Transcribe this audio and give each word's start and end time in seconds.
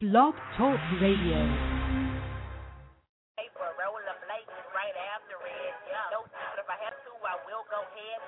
Blog 0.00 0.32
Talk 0.56 0.80
Radio. 0.96 1.44
roll 3.76 4.00
up 4.08 4.16
right 4.72 4.96
after 5.12 5.36
it. 5.44 5.76
No, 6.08 6.24
but 6.24 6.56
if 6.56 6.64
I 6.72 6.80
have 6.88 6.96
to, 7.04 7.12
I 7.20 7.36
will 7.44 7.68
go 7.68 7.84
ahead 7.84 8.20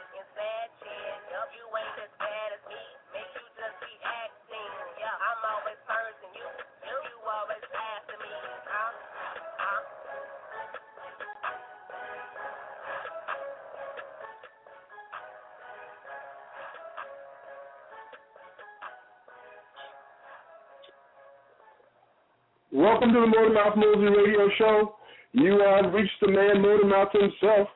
Welcome 22.74 23.12
to 23.12 23.20
the 23.20 23.26
Motor 23.26 23.52
Mouth 23.52 23.76
Mosley 23.76 24.16
Radio 24.16 24.48
Show. 24.56 24.94
You 25.32 25.60
have 25.60 25.92
reached 25.92 26.18
the 26.22 26.28
man 26.28 26.62
Motor 26.62 26.86
Mouth 26.86 27.12
himself. 27.12 27.68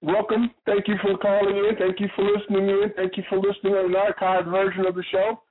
Welcome. 0.00 0.50
Thank 0.64 0.88
you 0.88 0.94
for 1.02 1.18
calling 1.18 1.54
in. 1.54 1.76
Thank 1.78 2.00
you 2.00 2.08
for 2.16 2.24
listening 2.24 2.66
in. 2.66 2.92
Thank 2.96 3.18
you 3.18 3.24
for 3.28 3.36
listening 3.36 3.74
on 3.74 3.94
an 3.94 4.00
archived 4.00 4.50
version 4.50 4.86
of 4.86 4.94
the 4.94 5.04
show. 5.12 5.42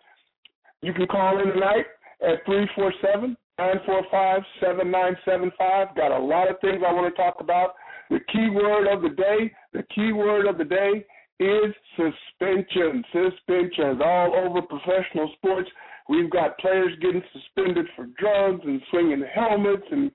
You 0.82 0.94
can 0.94 1.06
call 1.06 1.40
in 1.40 1.50
tonight 1.50 1.86
at 2.24 2.44
347 2.48 3.38
945 3.60 4.42
7975. 4.60 5.96
Got 5.96 6.12
a 6.12 6.20
lot 6.20 6.50
of 6.50 6.60
things 6.62 6.82
I 6.82 6.92
want 6.92 7.14
to 7.14 7.22
talk 7.22 7.36
about. 7.40 7.76
The 8.10 8.20
key 8.34 8.50
word 8.50 8.92
of 8.92 9.04
the 9.04 9.10
day, 9.10 9.54
the 9.74 9.84
key 9.94 10.12
word 10.12 10.48
of 10.48 10.58
the 10.58 10.66
day 10.66 11.06
is 11.40 11.74
suspension. 11.96 13.04
Suspensions 13.14 14.02
all 14.04 14.34
over 14.36 14.62
professional 14.62 15.32
sports. 15.38 15.70
We've 16.10 16.30
got 16.30 16.58
players 16.60 16.92
getting 17.02 17.22
suspended 17.34 17.86
for 17.96 18.08
drugs 18.18 18.62
and 18.64 18.82
swinging 18.90 19.24
helmets 19.34 19.84
and 19.92 20.12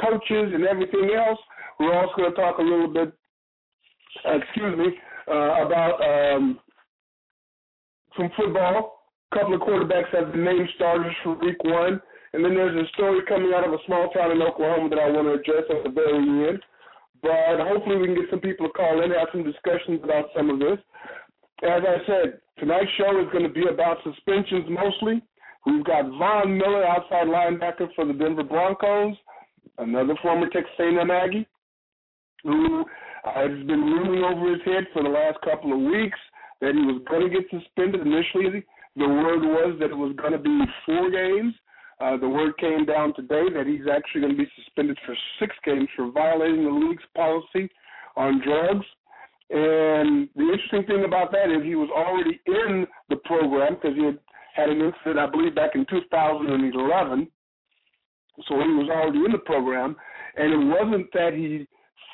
coaches 0.00 0.52
and 0.54 0.64
everything 0.64 1.10
else. 1.16 1.38
We're 1.78 1.94
also 1.94 2.12
going 2.16 2.30
to 2.30 2.36
talk 2.36 2.58
a 2.58 2.62
little 2.62 2.88
bit, 2.88 3.12
uh, 4.26 4.36
excuse 4.36 4.78
me, 4.78 4.86
uh, 5.28 5.66
about 5.66 6.00
um, 6.00 6.60
some 8.16 8.30
football. 8.36 9.00
A 9.32 9.38
couple 9.38 9.54
of 9.54 9.60
quarterbacks 9.60 10.14
have 10.14 10.32
been 10.32 10.44
named 10.44 10.68
starters 10.76 11.14
for 11.22 11.34
week 11.38 11.62
one. 11.64 12.00
And 12.34 12.44
then 12.44 12.54
there's 12.54 12.76
a 12.76 12.88
story 12.94 13.20
coming 13.28 13.52
out 13.54 13.66
of 13.66 13.72
a 13.72 13.78
small 13.86 14.08
town 14.10 14.30
in 14.30 14.40
Oklahoma 14.40 14.88
that 14.88 14.98
I 14.98 15.10
want 15.10 15.28
to 15.28 15.34
address 15.34 15.64
at 15.68 15.84
the 15.84 15.90
very 15.90 16.48
end. 16.48 16.62
But 17.22 17.60
hopefully 17.60 17.96
we 17.98 18.06
can 18.06 18.16
get 18.16 18.30
some 18.30 18.40
people 18.40 18.66
to 18.66 18.72
call 18.72 18.98
in, 18.98 19.10
and 19.10 19.14
have 19.14 19.28
some 19.32 19.44
discussions 19.44 20.00
about 20.02 20.26
some 20.36 20.50
of 20.50 20.58
this. 20.58 20.78
As 21.62 21.82
I 21.86 21.98
said, 22.06 22.40
tonight's 22.58 22.90
show 22.98 23.20
is 23.20 23.30
going 23.30 23.44
to 23.44 23.52
be 23.52 23.66
about 23.68 23.98
suspensions 24.02 24.66
mostly. 24.68 25.22
We've 25.64 25.84
got 25.84 26.10
Von 26.18 26.58
Miller, 26.58 26.84
outside 26.84 27.28
linebacker 27.28 27.88
for 27.94 28.04
the 28.04 28.12
Denver 28.12 28.42
Broncos, 28.42 29.14
another 29.78 30.14
former 30.20 30.48
Texas 30.50 30.74
A&M 30.80 31.10
Aggie, 31.10 31.46
who 32.42 32.84
uh, 33.24 33.34
has 33.34 33.66
been 33.66 33.86
looming 33.86 34.24
over 34.24 34.50
his 34.50 34.62
head 34.64 34.88
for 34.92 35.04
the 35.04 35.08
last 35.08 35.38
couple 35.44 35.72
of 35.72 35.78
weeks 35.78 36.18
that 36.60 36.74
he 36.74 36.80
was 36.80 37.00
going 37.08 37.30
to 37.30 37.30
get 37.30 37.48
suspended. 37.50 38.00
Initially, 38.00 38.64
the 38.96 39.06
word 39.06 39.42
was 39.42 39.76
that 39.78 39.90
it 39.90 39.96
was 39.96 40.14
going 40.16 40.32
to 40.32 40.38
be 40.38 40.60
four 40.84 41.10
games. 41.10 41.54
Uh, 42.02 42.16
the 42.16 42.28
word 42.28 42.58
came 42.58 42.84
down 42.84 43.14
today 43.14 43.44
that 43.54 43.64
he's 43.64 43.86
actually 43.86 44.22
going 44.22 44.32
to 44.32 44.42
be 44.42 44.50
suspended 44.56 44.98
for 45.06 45.14
six 45.38 45.54
games 45.64 45.88
for 45.94 46.10
violating 46.10 46.64
the 46.64 46.70
league's 46.70 47.04
policy 47.14 47.70
on 48.16 48.42
drugs. 48.42 48.84
And 49.50 50.28
the 50.34 50.50
interesting 50.50 50.82
thing 50.84 51.04
about 51.04 51.30
that 51.30 51.48
is 51.48 51.62
he 51.62 51.76
was 51.76 51.90
already 51.94 52.40
in 52.46 52.86
the 53.08 53.16
program 53.24 53.74
because 53.74 53.96
he 53.96 54.04
had 54.04 54.18
had 54.56 54.68
an 54.68 54.80
incident, 54.80 55.18
I 55.18 55.30
believe, 55.30 55.54
back 55.54 55.76
in 55.76 55.86
2011. 55.88 57.28
So 58.48 58.54
he 58.54 58.74
was 58.74 58.88
already 58.90 59.24
in 59.24 59.30
the 59.30 59.38
program. 59.38 59.94
And 60.36 60.52
it 60.52 60.80
wasn't 60.80 61.12
that 61.12 61.34
he 61.34 61.68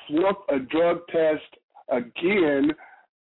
flunked 0.07 0.53
a 0.53 0.59
drug 0.59 0.99
test 1.09 1.49
again. 1.89 2.73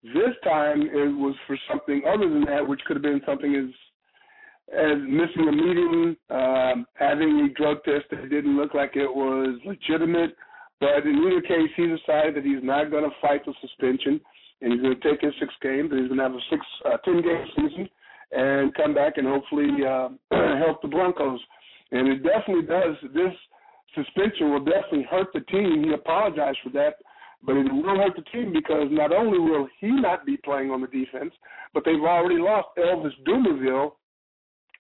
This 0.03 0.35
time 0.43 0.83
it 0.83 1.15
was 1.15 1.37
for 1.47 1.57
something 1.71 2.03
other 2.09 2.29
than 2.29 2.45
that, 2.47 2.67
which 2.67 2.81
could 2.87 2.97
have 2.97 3.05
been 3.05 3.23
something 3.25 3.55
as 3.55 3.73
as 4.73 4.99
missing 4.99 5.49
a 5.49 5.53
meeting, 5.53 6.17
um, 6.31 6.87
having 6.95 7.41
a 7.41 7.55
drug 7.55 7.85
test 7.85 8.07
that 8.11 8.29
didn't 8.29 8.57
look 8.57 8.75
like 8.75 8.97
it 8.97 9.07
was 9.07 9.59
legitimate. 9.65 10.35
But 10.81 11.07
in 11.07 11.17
either 11.25 11.41
case, 11.41 11.71
he 11.77 11.87
decided 11.87 12.35
that 12.37 12.45
he's 12.45 12.63
not 12.63 12.91
going 12.91 13.05
to 13.05 13.17
fight 13.23 13.45
the 13.47 13.55
suspension, 13.61 14.21
and 14.61 14.73
he's 14.73 14.83
going 14.83 15.01
to 15.01 15.09
take 15.09 15.23
his 15.23 15.33
six 15.41 15.55
games, 15.63 15.91
and 15.91 16.01
he's 16.01 16.09
going 16.09 16.19
to 16.19 16.25
have 16.25 16.35
a 16.35 16.45
six, 16.51 16.61
uh, 16.85 16.97
ten 17.05 17.23
game 17.23 17.47
season, 17.57 17.89
and 18.33 18.75
come 18.75 18.93
back 18.93 19.17
and 19.17 19.27
hopefully 19.27 19.71
uh, 19.87 20.09
help 20.59 20.83
the 20.83 20.89
Broncos. 20.89 21.41
And 21.93 22.09
it 22.09 22.23
definitely 22.23 22.67
does. 22.67 22.97
This 23.15 23.33
suspension 23.95 24.51
will 24.51 24.65
definitely 24.65 25.07
hurt 25.09 25.29
the 25.33 25.41
team. 25.41 25.85
He 25.85 25.95
apologized 25.95 26.59
for 26.63 26.71
that, 26.71 26.97
but 27.43 27.57
it 27.57 27.73
will 27.73 27.97
hurt 27.97 28.17
the 28.17 28.27
team 28.33 28.53
because 28.53 28.89
not 28.91 29.13
only 29.13 29.39
will 29.39 29.69
he 29.81 29.91
not 29.91 30.27
be 30.27 30.37
playing 30.39 30.71
on 30.71 30.81
the 30.81 30.89
defense, 30.89 31.33
but 31.73 31.85
they've 31.85 32.03
already 32.03 32.41
lost 32.41 32.69
Elvis 32.77 33.13
Dumervil, 33.27 33.93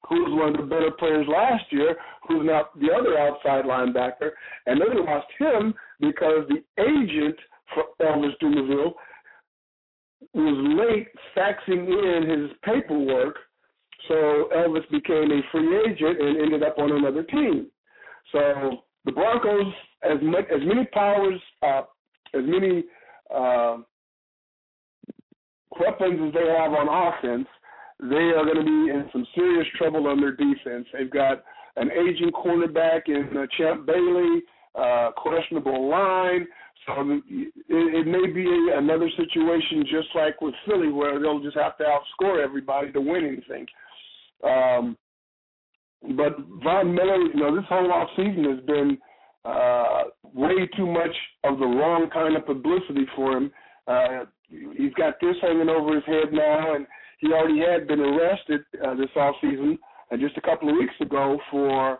who 0.08 0.22
was 0.22 0.32
one 0.38 0.54
of 0.54 0.60
the 0.60 0.74
better 0.74 0.90
players 0.90 1.26
last 1.28 1.64
year, 1.70 1.96
who's 2.26 2.46
now 2.46 2.66
the 2.80 2.92
other 2.92 3.18
outside 3.18 3.64
linebacker, 3.64 4.30
and 4.66 4.80
they 4.80 5.00
lost 5.00 5.26
him 5.38 5.74
because 6.00 6.48
the 6.48 6.62
agent 6.82 7.36
for 7.74 7.84
Elvis 8.00 8.32
Dumervil 8.42 8.92
was 10.34 10.88
late 10.88 11.08
faxing 11.36 11.88
in 11.88 12.28
his 12.28 12.50
paperwork, 12.64 13.36
so 14.08 14.48
Elvis 14.54 14.88
became 14.90 15.30
a 15.32 15.40
free 15.50 15.78
agent 15.86 16.20
and 16.20 16.40
ended 16.40 16.62
up 16.62 16.78
on 16.78 16.92
another 16.92 17.22
team. 17.24 17.66
So 18.32 18.82
the 19.04 19.12
Broncos, 19.12 19.72
as 20.02 20.18
much 20.22 20.44
as 20.54 20.60
many 20.64 20.84
powers, 20.92 21.40
uh, 21.62 21.82
as 22.34 22.42
many 22.44 22.84
uh, 23.34 23.78
weapons 25.78 26.20
as 26.28 26.34
they 26.34 26.48
have 26.48 26.72
on 26.72 26.88
offense, 26.88 27.48
they 28.00 28.32
are 28.36 28.44
going 28.44 28.58
to 28.58 28.64
be 28.64 28.90
in 28.90 29.08
some 29.12 29.26
serious 29.34 29.66
trouble 29.76 30.06
on 30.06 30.20
their 30.20 30.32
defense. 30.32 30.86
They've 30.92 31.10
got 31.10 31.42
an 31.76 31.90
aging 31.90 32.30
cornerback 32.32 33.02
in 33.08 33.36
uh, 33.36 33.46
Champ 33.56 33.86
Bailey, 33.86 34.42
uh, 34.74 35.10
questionable 35.16 35.88
line. 35.88 36.46
So 36.86 37.20
it, 37.28 37.52
it 37.68 38.06
may 38.06 38.30
be 38.32 38.46
another 38.74 39.10
situation 39.16 39.84
just 39.90 40.08
like 40.14 40.40
with 40.40 40.54
Philly 40.66 40.92
where 40.92 41.18
they'll 41.20 41.42
just 41.42 41.56
have 41.56 41.76
to 41.78 41.84
outscore 41.84 42.42
everybody 42.42 42.92
to 42.92 43.00
win 43.00 43.24
anything. 43.24 43.66
Um, 44.44 44.96
but 46.16 46.36
Von 46.62 46.94
Miller, 46.94 47.22
you 47.22 47.34
know, 47.34 47.56
this 47.56 47.64
whole 47.68 47.90
off 47.90 48.08
season 48.16 48.44
has 48.44 48.64
been 48.66 48.98
uh, 49.44 50.04
way 50.34 50.68
too 50.76 50.86
much 50.86 51.14
of 51.44 51.58
the 51.58 51.66
wrong 51.66 52.08
kind 52.12 52.36
of 52.36 52.46
publicity 52.46 53.06
for 53.16 53.36
him. 53.36 53.50
Uh, 53.88 54.24
he's 54.48 54.92
got 54.94 55.14
this 55.20 55.36
hanging 55.40 55.68
over 55.68 55.94
his 55.94 56.04
head 56.04 56.32
now, 56.32 56.74
and 56.74 56.86
he 57.18 57.32
already 57.32 57.60
had 57.60 57.86
been 57.86 58.00
arrested 58.00 58.62
uh, 58.84 58.94
this 58.94 59.10
off 59.16 59.34
season 59.40 59.78
uh, 60.12 60.16
just 60.16 60.36
a 60.36 60.40
couple 60.40 60.68
of 60.68 60.76
weeks 60.76 60.94
ago 61.00 61.38
for 61.50 61.98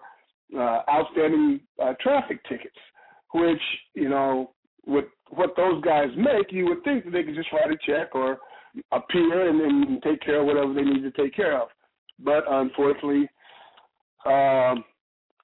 uh, 0.57 0.83
outstanding 0.91 1.61
uh, 1.83 1.95
traffic 2.01 2.43
tickets, 2.49 2.77
which 3.35 3.63
you 3.95 4.09
know 4.09 4.51
with 4.87 5.07
what 5.31 5.57
those 5.57 5.83
guys 5.83 6.09
make, 6.17 6.53
you 6.53 6.67
would 6.67 6.85
think 6.85 7.05
that 7.05 7.11
they 7.11 7.25
could 7.25 7.35
just 7.35 7.53
write 7.53 7.71
a 7.71 7.77
check 7.85 8.15
or 8.15 8.39
appear 8.93 9.49
and 9.49 9.61
then 9.61 10.01
take 10.05 10.21
care 10.21 10.41
of 10.41 10.47
whatever 10.47 10.73
they 10.73 10.83
need 10.83 11.03
to 11.03 11.11
take 11.11 11.35
care 11.35 11.61
of. 11.61 11.69
But 12.21 12.45
unfortunately, 12.49 13.29
um, 14.25 14.85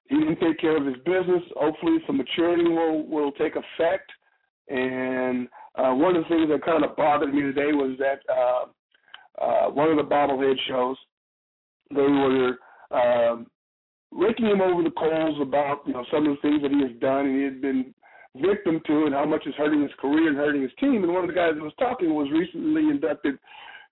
he 0.09 0.17
didn't 0.17 0.39
take 0.39 0.59
care 0.59 0.77
of 0.77 0.85
his 0.85 0.97
business. 1.05 1.43
Hopefully, 1.55 1.97
some 2.07 2.17
maturity 2.17 2.63
will 2.63 3.05
will 3.07 3.31
take 3.33 3.53
effect. 3.55 4.09
And 4.69 5.47
uh, 5.75 5.91
one 5.93 6.15
of 6.15 6.23
the 6.23 6.29
things 6.29 6.49
that 6.49 6.63
kind 6.63 6.85
of 6.85 6.95
bothered 6.95 7.33
me 7.33 7.41
today 7.41 7.73
was 7.73 7.97
that 7.99 8.19
uh, 8.31 8.65
uh, 9.41 9.67
one 9.67 9.89
of 9.89 9.97
the 9.97 10.03
bobblehead 10.03 10.55
shows, 10.67 10.97
they 11.89 12.01
were 12.01 12.57
um, 12.91 13.47
raking 14.11 14.45
him 14.45 14.61
over 14.61 14.83
the 14.83 14.91
coals 14.91 15.37
about 15.41 15.81
you 15.85 15.93
know 15.93 16.05
some 16.11 16.27
of 16.27 16.35
the 16.35 16.41
things 16.41 16.61
that 16.61 16.71
he 16.71 16.81
has 16.81 16.99
done 16.99 17.25
and 17.27 17.37
he 17.37 17.43
had 17.43 17.61
been 17.61 17.93
victim 18.35 18.81
to 18.87 19.05
and 19.05 19.13
how 19.13 19.25
much 19.25 19.43
it's 19.45 19.57
hurting 19.57 19.81
his 19.81 19.91
career 19.99 20.27
and 20.27 20.37
hurting 20.37 20.61
his 20.61 20.71
team. 20.79 21.03
And 21.03 21.13
one 21.13 21.23
of 21.23 21.29
the 21.29 21.35
guys 21.35 21.51
that 21.55 21.63
was 21.63 21.73
talking 21.77 22.13
was 22.13 22.29
recently 22.31 22.89
inducted 22.89 23.37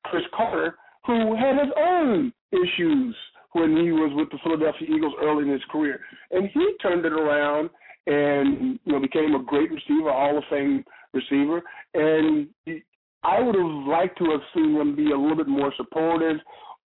Cris 0.06 0.24
Carter, 0.36 0.76
who 1.06 1.36
had 1.36 1.60
his 1.60 1.72
own 1.78 2.34
issues 2.52 3.16
when 3.54 3.78
he 3.78 3.92
was 3.92 4.12
with 4.16 4.30
the 4.32 4.40
Philadelphia 4.44 4.88
Eagles 4.90 5.14
early 5.22 5.44
in 5.44 5.52
his 5.52 5.62
career. 5.70 6.00
And 6.32 6.50
he 6.54 6.74
turned 6.82 7.06
it 7.06 7.14
around 7.14 7.70
and 8.08 8.80
you 8.84 8.94
know 8.94 9.00
became 9.00 9.36
a 9.36 9.44
great 9.44 9.70
receiver, 9.70 10.12
Hall 10.12 10.38
of 10.38 10.44
Fame 10.50 10.84
receiver. 11.14 11.62
And 11.94 12.48
he, 12.66 12.84
I 13.24 13.40
would 13.40 13.56
have 13.56 13.88
liked 13.88 14.18
to 14.20 14.32
have 14.32 14.42
seen 14.54 14.76
him 14.76 14.96
be 14.96 15.12
a 15.12 15.18
little 15.18 15.36
bit 15.36 15.48
more 15.48 15.74
supportive, 15.78 16.38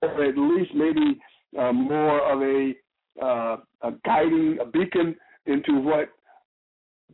or 0.02 0.24
at 0.24 0.36
least 0.36 0.72
maybe 0.74 1.18
uh, 1.58 1.72
more 1.72 2.20
of 2.30 2.42
a 2.42 2.72
uh, 3.22 3.56
a 3.82 3.92
guiding, 4.04 4.58
a 4.60 4.66
beacon 4.66 5.16
into 5.46 5.80
what 5.80 6.10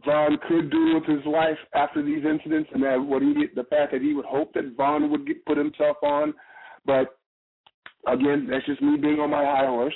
Von 0.04 0.36
could 0.48 0.70
do 0.70 0.94
with 0.94 1.04
his 1.04 1.24
life 1.26 1.58
after 1.74 2.02
these 2.02 2.24
incidents, 2.24 2.70
and 2.74 2.82
that 2.82 2.96
what 2.96 3.22
he 3.22 3.34
the 3.54 3.64
fact 3.64 3.92
that 3.92 4.02
he 4.02 4.14
would 4.14 4.24
hope 4.24 4.52
that 4.54 4.74
Von 4.76 5.10
would 5.10 5.26
get, 5.26 5.44
put 5.46 5.56
himself 5.56 5.96
on, 6.02 6.34
but 6.84 7.19
Again, 8.06 8.48
that's 8.50 8.66
just 8.66 8.82
me 8.82 8.96
being 8.96 9.20
on 9.20 9.30
my 9.30 9.44
high 9.44 9.66
horse. 9.66 9.94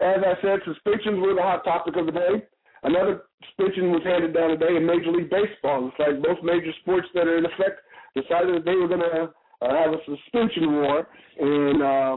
As 0.00 0.22
I 0.22 0.40
said, 0.42 0.62
suspensions 0.64 1.18
were 1.18 1.34
the 1.34 1.42
hot 1.42 1.64
topic 1.64 1.96
of 1.96 2.06
the 2.06 2.12
day. 2.12 2.46
Another 2.84 3.26
suspension 3.50 3.90
was 3.90 4.02
handed 4.04 4.32
down 4.32 4.50
today 4.50 4.76
in 4.76 4.86
Major 4.86 5.10
League 5.10 5.30
Baseball. 5.30 5.90
It's 5.90 5.98
like 5.98 6.22
both 6.22 6.38
major 6.44 6.70
sports 6.82 7.08
that 7.14 7.26
are 7.26 7.38
in 7.38 7.46
effect 7.46 7.82
decided 8.14 8.56
that 8.56 8.64
they 8.64 8.74
were 8.74 8.88
going 8.88 9.00
to 9.00 9.30
uh, 9.62 9.74
have 9.74 9.92
a 9.92 9.98
suspension 10.06 10.72
war. 10.72 11.08
And 11.38 11.82
uh, 11.82 12.16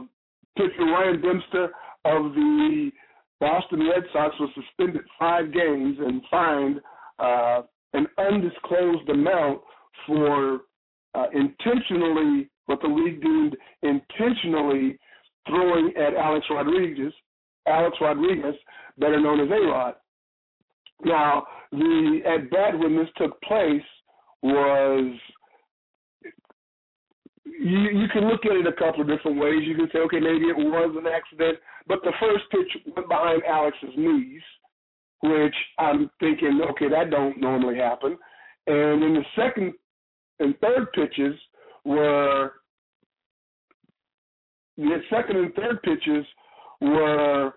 pitcher 0.57 0.85
Ryan 0.85 1.21
Dempster 1.21 1.65
of 2.05 2.33
the 2.33 2.91
Boston 3.39 3.79
Red 3.79 4.03
Sox 4.13 4.35
was 4.39 4.49
suspended 4.55 5.01
five 5.17 5.53
games 5.53 5.97
and 5.99 6.21
fined 6.29 6.79
uh, 7.19 7.61
an 7.93 8.07
undisclosed 8.17 9.09
amount 9.09 9.61
for 10.07 10.61
uh, 11.15 11.25
intentionally, 11.33 12.49
what 12.67 12.79
the 12.81 12.87
league 12.87 13.21
deemed 13.21 13.57
intentionally 13.81 14.97
throwing 15.47 15.91
at 15.97 16.13
Alex 16.13 16.45
Rodriguez, 16.49 17.13
Alex 17.67 17.97
Rodriguez, 17.99 18.55
better 18.97 19.19
known 19.19 19.39
as 19.41 19.49
A-Rod. 19.49 19.95
Now, 21.03 21.45
the 21.71 22.19
at 22.25 22.49
bat 22.51 22.77
when 22.77 22.95
this 22.95 23.07
took 23.17 23.41
place 23.41 23.81
was 24.43 25.13
you, 27.45 27.79
you 27.99 28.07
can 28.13 28.27
look 28.27 28.45
at 28.45 28.55
it 28.55 28.67
a 28.67 28.73
couple 28.73 29.01
of 29.01 29.07
different 29.07 29.39
ways. 29.39 29.63
You 29.65 29.75
can 29.75 29.89
say, 29.91 29.99
okay, 29.99 30.19
maybe 30.19 30.45
it 30.45 30.57
was 30.57 30.95
an 30.97 31.07
accident, 31.07 31.57
but 31.87 31.99
the 32.03 32.13
first 32.19 32.43
pitch 32.51 32.83
went 32.95 33.09
behind 33.09 33.41
Alex's 33.47 33.95
knees, 33.97 34.41
which 35.23 35.55
I'm 35.79 36.09
thinking, 36.19 36.61
okay, 36.71 36.89
that 36.89 37.09
don't 37.09 37.39
normally 37.39 37.77
happen. 37.77 38.17
And 38.67 39.01
then 39.01 39.13
the 39.13 39.25
second 39.35 39.73
and 40.39 40.57
third 40.59 40.91
pitches 40.93 41.35
were 41.85 42.53
the 44.77 44.97
second 45.09 45.37
and 45.37 45.53
third 45.53 45.81
pitches 45.83 46.25
were 46.79 47.53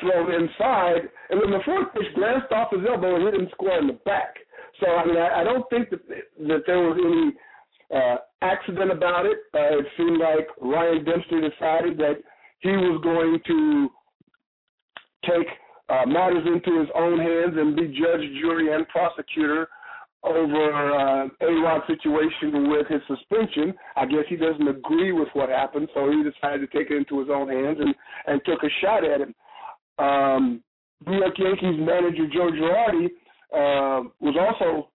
thrown 0.00 0.32
inside, 0.32 1.08
and 1.30 1.40
then 1.40 1.50
the 1.50 1.60
fourth 1.64 1.92
pitch 1.92 2.14
glanced 2.14 2.52
off 2.52 2.72
his 2.72 2.80
elbow 2.88 3.16
and 3.16 3.24
hit 3.24 3.34
him 3.34 3.48
square 3.52 3.80
in 3.80 3.86
the 3.86 3.98
back. 4.04 4.34
So 4.80 4.86
I 4.90 5.06
mean, 5.06 5.16
I, 5.16 5.40
I 5.40 5.44
don't 5.44 5.68
think 5.70 5.90
that 5.90 6.00
that 6.08 6.62
there 6.66 6.80
was 6.80 6.98
any 6.98 7.96
uh, 7.96 8.16
accident 8.44 8.92
about 8.92 9.26
it. 9.26 9.38
Uh, 9.54 9.78
it 9.78 9.86
seemed 9.96 10.18
like 10.20 10.46
Ryan 10.60 11.04
Dempster 11.04 11.40
decided 11.40 11.96
that 11.98 12.16
he 12.60 12.70
was 12.70 13.00
going 13.02 13.40
to 13.46 13.88
take 15.24 15.48
uh, 15.88 16.06
matters 16.06 16.46
into 16.46 16.80
his 16.80 16.88
own 16.94 17.18
hands 17.18 17.54
and 17.56 17.76
be 17.76 17.88
judge, 17.88 18.24
jury, 18.40 18.74
and 18.74 18.86
prosecutor 18.88 19.68
over 20.22 20.72
uh, 20.72 21.28
A-Rod 21.42 21.82
situation 21.86 22.70
with 22.70 22.86
his 22.88 23.00
suspension. 23.06 23.74
I 23.96 24.06
guess 24.06 24.24
he 24.28 24.36
doesn't 24.36 24.66
agree 24.66 25.12
with 25.12 25.28
what 25.34 25.50
happened, 25.50 25.88
so 25.94 26.10
he 26.10 26.22
decided 26.22 26.60
to 26.60 26.78
take 26.78 26.90
it 26.90 26.96
into 26.96 27.20
his 27.20 27.28
own 27.30 27.48
hands 27.48 27.78
and, 27.80 27.94
and 28.26 28.40
took 28.46 28.62
a 28.62 28.72
shot 28.80 29.04
at 29.04 29.20
him. 29.20 29.34
Um, 29.98 30.62
New 31.06 31.18
York 31.18 31.34
Yankees 31.38 31.78
manager 31.78 32.26
Joe 32.32 32.50
Girardi 32.50 33.06
uh, 33.52 34.08
was 34.20 34.36
also 34.40 34.88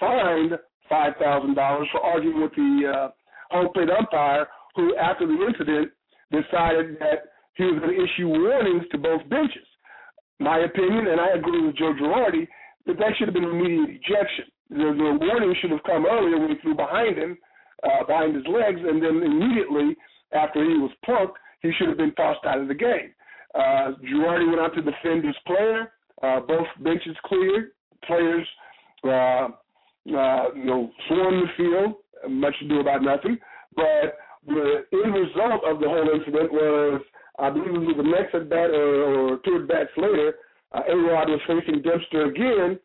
fined 0.00 0.58
five 0.88 1.14
thousand 1.20 1.54
dollars 1.54 1.88
for 1.92 2.00
arguing 2.00 2.42
with 2.42 2.54
the 2.54 2.92
uh, 2.92 3.08
home 3.50 3.68
plate 3.72 3.90
umpire, 3.90 4.46
who 4.74 4.96
after 4.96 5.26
the 5.26 5.46
incident 5.46 5.90
decided 6.30 6.98
that 7.00 7.34
he 7.54 7.64
was 7.64 7.78
going 7.78 7.96
to 7.96 8.04
issue 8.04 8.28
warnings 8.28 8.84
to 8.90 8.98
both 8.98 9.22
benches. 9.28 9.66
My 10.40 10.58
opinion, 10.60 11.06
and 11.06 11.20
I 11.20 11.38
agree 11.38 11.64
with 11.64 11.76
Joe 11.76 11.94
Girardi, 11.94 12.48
that 12.86 12.98
that 12.98 13.12
should 13.16 13.28
have 13.28 13.34
been 13.34 13.44
immediate 13.44 14.00
ejection. 14.02 14.46
The, 14.70 14.90
the 14.96 15.18
warning 15.20 15.54
should 15.60 15.70
have 15.70 15.84
come 15.84 16.06
earlier 16.06 16.38
when 16.38 16.50
he 16.50 16.56
threw 16.60 16.74
behind 16.74 17.16
him, 17.16 17.38
uh, 17.84 18.04
behind 18.06 18.34
his 18.34 18.44
legs, 18.48 18.80
and 18.82 19.00
then 19.00 19.22
immediately 19.22 19.94
after 20.32 20.64
he 20.64 20.76
was 20.78 20.90
plunked, 21.04 21.38
he 21.60 21.70
should 21.78 21.88
have 21.88 21.96
been 21.96 22.14
tossed 22.14 22.44
out 22.44 22.60
of 22.60 22.68
the 22.68 22.74
game. 22.74 23.14
Uh, 23.54 23.94
Girardi 24.02 24.48
went 24.48 24.60
out 24.60 24.74
to 24.74 24.82
defend 24.82 25.24
his 25.24 25.36
player. 25.46 25.92
Uh, 26.22 26.40
both 26.40 26.66
benches 26.80 27.16
cleared. 27.24 27.70
Players, 28.04 28.46
uh, 29.04 29.48
uh, 30.08 30.54
you 30.54 30.64
know, 30.64 30.90
swarmed 31.08 31.42
the 31.42 31.52
field. 31.56 31.94
Much 32.28 32.54
ado 32.64 32.80
about 32.80 33.02
nothing. 33.02 33.38
But 33.76 34.16
the 34.46 34.84
end 34.92 35.14
result 35.14 35.64
of 35.64 35.80
the 35.80 35.88
whole 35.88 36.08
incident 36.14 36.52
was, 36.52 37.00
I 37.38 37.50
believe 37.50 37.74
it 37.74 37.78
was 37.78 37.96
the 37.96 38.02
next 38.02 38.34
at 38.34 38.48
bat 38.48 38.70
or, 38.70 39.34
or 39.34 39.38
two 39.44 39.56
at 39.56 39.68
bats 39.68 39.90
later, 39.96 40.34
uh, 40.72 40.82
A-Rod 40.88 41.28
was 41.28 41.40
facing 41.46 41.82
Dempster 41.82 42.26
again 42.26 42.78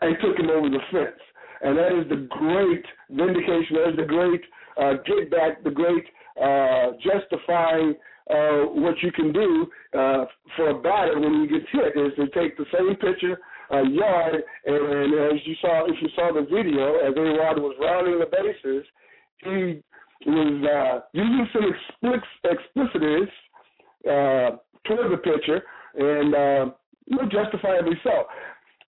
and 0.00 0.16
took 0.20 0.38
him 0.38 0.50
over 0.50 0.68
the 0.68 0.80
fence. 0.90 1.20
And 1.62 1.78
that 1.78 1.92
is 1.98 2.08
the 2.08 2.26
great 2.28 2.84
vindication. 3.10 3.76
That 3.76 3.90
is 3.90 3.96
the 3.96 4.06
great 4.06 4.42
uh, 4.76 4.94
get 5.06 5.30
back, 5.30 5.62
the 5.62 5.70
great 5.70 6.04
uh, 6.42 6.92
justifying 7.02 7.94
uh, 8.30 8.66
what 8.74 8.94
you 9.02 9.12
can 9.12 9.32
do 9.32 9.66
uh, 9.94 10.24
for 10.56 10.70
a 10.70 10.80
batter 10.80 11.18
when 11.20 11.42
he 11.42 11.46
gets 11.46 11.70
hit 11.72 11.96
is 11.96 12.12
to 12.16 12.26
take 12.38 12.56
the 12.56 12.64
same 12.72 12.94
pitcher 12.96 13.38
a 13.72 13.88
yard, 13.88 14.42
and 14.66 15.14
as 15.32 15.40
you 15.44 15.54
saw, 15.60 15.86
if 15.86 15.96
you 16.00 16.08
saw 16.14 16.32
the 16.32 16.42
video, 16.42 16.96
as 17.00 17.14
A 17.16 17.20
Rod 17.20 17.58
was 17.58 17.74
rounding 17.80 18.18
the 18.18 18.26
bases, 18.26 18.84
he 19.38 19.82
was 20.26 20.54
uh, 20.68 21.00
using 21.12 21.48
some 21.52 21.72
explic- 21.72 22.22
explicities 22.44 23.28
uh, 24.06 24.56
toward 24.84 25.12
the 25.12 25.16
pitcher, 25.16 25.62
and 25.94 26.34
uh, 26.34 27.26
justifiably 27.30 27.98
so. 28.04 28.24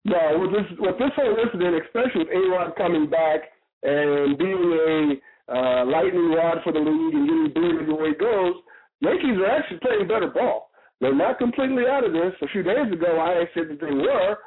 Now, 0.05 0.39
with 0.39 0.53
this, 0.53 0.79
with 0.79 0.99
this 0.99 1.11
whole 1.17 1.37
incident, 1.43 1.83
especially 1.87 2.25
with 2.25 2.29
A 2.29 2.51
Rod 2.51 2.77
coming 2.77 3.09
back 3.09 3.41
and 3.83 4.37
being 4.39 5.21
a 5.49 5.53
uh, 5.53 5.85
lightning 5.87 6.31
rod 6.31 6.59
for 6.63 6.73
the 6.73 6.79
league 6.79 7.15
and 7.15 7.27
getting 7.27 7.53
booed 7.55 7.83
everywhere 7.83 8.09
he 8.09 8.15
goes, 8.15 8.55
Yankees 9.01 9.37
are 9.39 9.51
actually 9.51 9.79
playing 9.79 10.09
better 10.09 10.29
ball. 10.29 10.71
They're 11.01 11.15
not 11.15 11.39
completely 11.39 11.85
out 11.87 12.05
of 12.05 12.13
this. 12.13 12.33
A 12.43 12.49
few 12.49 12.63
days 12.63 12.93
ago, 12.93 13.21
I 13.21 13.45
said 13.53 13.69
that 13.69 13.81
they 13.81 13.93
were, 13.93 14.39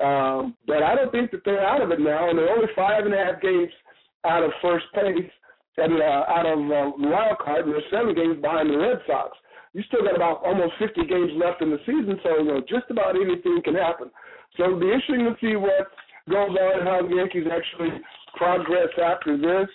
um, 0.00 0.56
but 0.66 0.82
I 0.82 0.94
don't 0.94 1.12
think 1.12 1.30
that 1.32 1.44
they're 1.44 1.66
out 1.66 1.82
of 1.82 1.90
it 1.90 2.00
now. 2.00 2.30
And 2.30 2.38
they're 2.38 2.50
only 2.50 2.68
five 2.74 3.04
and 3.04 3.14
a 3.14 3.18
half 3.18 3.42
games 3.42 3.70
out 4.24 4.42
of 4.42 4.50
first 4.62 4.86
place 4.94 5.30
and 5.76 6.00
uh, 6.00 6.24
out 6.28 6.46
of 6.46 6.58
uh, 6.58 6.90
wild 6.98 7.38
card, 7.38 7.64
and 7.64 7.74
they're 7.74 7.90
seven 7.90 8.14
games 8.14 8.40
behind 8.40 8.70
the 8.70 8.76
Red 8.76 9.00
Sox. 9.06 9.36
You 9.72 9.82
still 9.88 10.04
got 10.04 10.16
about 10.16 10.44
almost 10.44 10.74
50 10.78 11.06
games 11.08 11.32
left 11.36 11.62
in 11.62 11.70
the 11.70 11.80
season, 11.86 12.20
so 12.22 12.38
you 12.38 12.44
know 12.44 12.60
just 12.60 12.90
about 12.90 13.16
anything 13.16 13.60
can 13.64 13.74
happen. 13.74 14.10
So 14.56 14.64
it'll 14.64 14.80
be 14.80 14.92
interesting 14.92 15.24
to 15.24 15.36
see 15.40 15.56
what 15.56 15.88
goes 16.28 16.52
on 16.52 16.80
and 16.80 16.88
how 16.88 17.00
the 17.00 17.16
Yankees 17.16 17.48
actually 17.48 17.88
progress 18.36 18.92
after 19.00 19.40
this. 19.40 19.68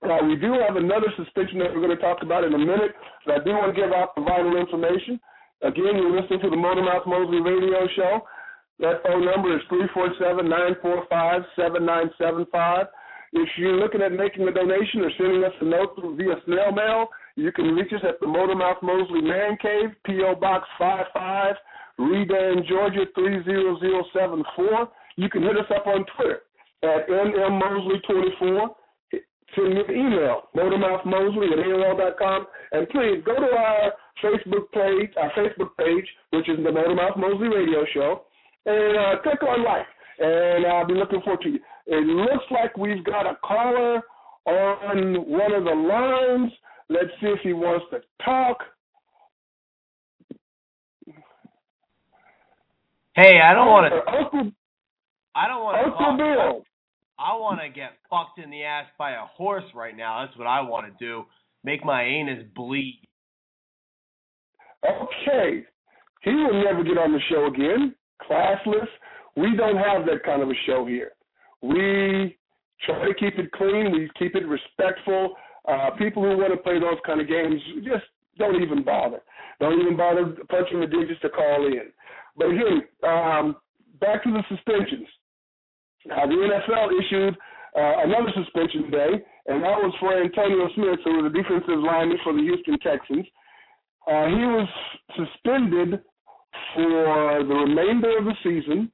Uh, 0.00 0.24
we 0.24 0.36
do 0.36 0.56
have 0.56 0.76
another 0.76 1.08
suspension 1.16 1.58
that 1.60 1.72
we're 1.72 1.84
going 1.84 1.96
to 1.96 2.00
talk 2.00 2.22
about 2.22 2.44
in 2.44 2.52
a 2.54 2.58
minute, 2.58 2.92
but 3.24 3.40
I 3.40 3.44
do 3.44 3.52
want 3.52 3.74
to 3.74 3.76
give 3.76 3.92
out 3.92 4.14
the 4.16 4.22
vital 4.24 4.56
information. 4.56 5.20
Again, 5.62 5.96
you're 5.96 6.12
listening 6.12 6.40
to 6.40 6.50
the 6.50 6.60
Motormouth 6.60 7.06
Mosley 7.06 7.40
Radio 7.40 7.88
Show. 7.96 8.20
That 8.80 9.02
phone 9.04 9.24
number 9.24 9.54
is 9.54 9.62
347-945-7975. 11.56 12.88
If 13.36 13.48
you're 13.56 13.76
looking 13.76 14.02
at 14.02 14.12
making 14.12 14.46
a 14.46 14.52
donation 14.52 15.00
or 15.00 15.10
sending 15.18 15.44
us 15.44 15.52
a 15.60 15.64
note 15.64 15.96
via 16.16 16.34
snail 16.46 16.72
mail, 16.72 17.08
you 17.36 17.50
can 17.52 17.74
reach 17.74 17.92
us 17.92 18.00
at 18.06 18.20
the 18.20 18.26
Motormouth 18.26 18.80
Mosley 18.82 19.22
Man 19.22 19.56
Cave, 19.60 19.90
P.O. 20.06 20.36
Box 20.36 20.68
55, 20.78 21.56
Redan, 21.98 22.64
Georgia 22.68 23.06
30074. 23.14 24.88
You 25.16 25.28
can 25.28 25.42
hit 25.42 25.56
us 25.56 25.70
up 25.74 25.86
on 25.86 26.04
Twitter 26.16 26.42
at 26.82 27.08
mmmosley24 27.08 28.74
send 29.54 29.74
me 29.74 29.80
an 29.80 29.94
email, 29.94 30.42
motormouthmosley 30.56 31.52
at 31.52 31.58
AOL.com. 31.58 32.46
And 32.72 32.88
please 32.88 33.22
go 33.24 33.34
to 33.34 33.56
our 33.56 33.92
Facebook 34.22 34.70
page, 34.72 35.10
our 35.16 35.30
Facebook 35.32 35.70
page, 35.78 36.06
which 36.30 36.48
is 36.48 36.58
the 36.58 36.70
Motormouth 36.70 37.16
Mosley 37.16 37.48
Radio 37.48 37.84
Show, 37.92 38.22
and 38.66 38.96
uh, 38.96 39.22
click 39.22 39.42
on 39.42 39.64
like. 39.64 39.86
And 40.18 40.66
I'll 40.66 40.86
be 40.86 40.94
looking 40.94 41.20
forward 41.22 41.42
to 41.42 41.48
you. 41.50 41.58
It 41.86 42.06
looks 42.06 42.44
like 42.50 42.76
we've 42.76 43.04
got 43.04 43.26
a 43.26 43.36
caller 43.44 44.00
on 44.46 45.28
one 45.28 45.52
of 45.52 45.64
the 45.64 45.70
lines. 45.70 46.52
Let's 46.88 47.10
see 47.20 47.28
if 47.28 47.40
he 47.42 47.52
wants 47.52 47.86
to 47.90 48.00
talk. 48.24 48.58
Hey, 53.14 53.40
I 53.40 53.54
don't 53.54 53.68
want 53.68 53.92
to. 53.92 54.12
Uncle, 54.12 54.52
I 55.34 55.48
don't 55.48 55.62
want 55.62 55.78
to. 55.78 55.92
Uncle 55.92 56.16
Bill. 56.16 56.64
I 57.18 57.36
want 57.36 57.60
to 57.60 57.68
get 57.68 57.92
fucked 58.10 58.38
in 58.38 58.50
the 58.50 58.64
ass 58.64 58.86
by 58.98 59.12
a 59.12 59.24
horse 59.36 59.64
right 59.74 59.96
now. 59.96 60.24
That's 60.24 60.36
what 60.36 60.48
I 60.48 60.62
want 60.62 60.86
to 60.86 61.04
do. 61.04 61.24
Make 61.62 61.84
my 61.84 62.02
anus 62.02 62.44
bleed. 62.54 63.00
Okay. 64.84 65.64
He 66.22 66.30
will 66.30 66.64
never 66.64 66.82
get 66.82 66.98
on 66.98 67.12
the 67.12 67.20
show 67.30 67.46
again. 67.46 67.94
Classless. 68.22 68.88
We 69.36 69.56
don't 69.56 69.76
have 69.76 70.06
that 70.06 70.22
kind 70.24 70.42
of 70.42 70.48
a 70.48 70.54
show 70.66 70.86
here. 70.86 71.12
We 71.62 72.36
try 72.86 73.08
to 73.08 73.14
keep 73.14 73.38
it 73.38 73.50
clean. 73.52 73.92
We 73.92 74.10
keep 74.18 74.34
it 74.34 74.46
respectful. 74.46 75.34
Uh, 75.66 75.90
people 75.96 76.22
who 76.22 76.36
want 76.36 76.52
to 76.52 76.58
play 76.58 76.78
those 76.78 76.98
kind 77.06 77.20
of 77.20 77.28
games 77.28 77.60
just 77.84 78.04
don't 78.38 78.62
even 78.62 78.84
bother. 78.84 79.22
Don't 79.60 79.80
even 79.80 79.96
bother 79.96 80.36
punching 80.48 80.80
the 80.80 80.86
digits 80.86 81.20
to 81.22 81.30
call 81.30 81.66
in. 81.66 81.90
But 82.36 82.46
again, 82.50 82.82
um, 83.02 83.56
back 84.00 84.24
to 84.24 84.30
the 84.30 84.42
suspensions. 84.48 85.08
Uh, 86.10 86.26
the 86.26 86.34
NFL 86.34 86.90
issued 87.00 87.34
uh, 87.76 88.04
another 88.04 88.30
suspension 88.36 88.90
today, 88.90 89.24
and 89.46 89.62
that 89.62 89.78
was 89.80 89.94
for 90.00 90.20
Antonio 90.20 90.68
Smith, 90.74 91.00
who 91.04 91.22
was 91.22 91.32
a 91.32 91.34
defensive 91.34 91.80
lineman 91.80 92.18
for 92.22 92.34
the 92.34 92.42
Houston 92.42 92.78
Texans. 92.80 93.26
Uh, 94.06 94.26
he 94.28 94.44
was 94.44 94.68
suspended 95.16 96.00
for 96.74 97.44
the 97.46 97.54
remainder 97.54 98.18
of 98.18 98.24
the 98.24 98.34
season, 98.42 98.90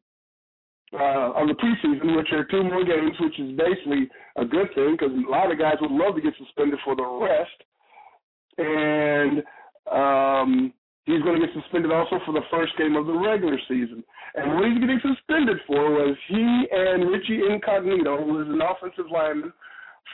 uh, 0.93 1.33
of 1.33 1.47
the 1.49 1.55
preseason, 1.55 2.17
which 2.17 2.33
are 2.33 2.45
two 2.45 2.65
more 2.65 2.85
games, 2.85 3.15
which 3.21 3.39
is 3.39 3.57
basically 3.57 4.09
a 4.37 4.45
good 4.45 4.69
thing 4.75 4.97
because 4.99 5.15
a 5.15 5.31
lot 5.31 5.51
of 5.51 5.59
guys 5.59 5.77
would 5.81 5.91
love 5.91 6.15
to 6.17 6.21
get 6.21 6.35
suspended 6.39 6.79
for 6.85 6.97
the 6.97 7.07
rest. 7.07 7.59
And 8.59 9.43
um, 9.91 10.73
he's 11.05 11.23
going 11.23 11.41
to 11.41 11.47
get 11.47 11.55
suspended 11.55 11.93
also 11.93 12.19
for 12.27 12.33
the 12.33 12.45
first 12.51 12.77
game 12.77 12.97
of 12.97 13.07
the 13.07 13.13
regular 13.13 13.59
season. 13.69 14.03
And 14.35 14.55
what 14.55 14.67
he's 14.67 14.79
getting 14.79 15.01
suspended 15.03 15.59
for 15.67 15.91
was 15.91 16.17
he 16.29 16.67
and 16.71 17.11
Richie 17.11 17.43
Incognito, 17.51 18.25
who 18.25 18.43
is 18.43 18.49
an 18.49 18.61
offensive 18.61 19.11
lineman 19.11 19.53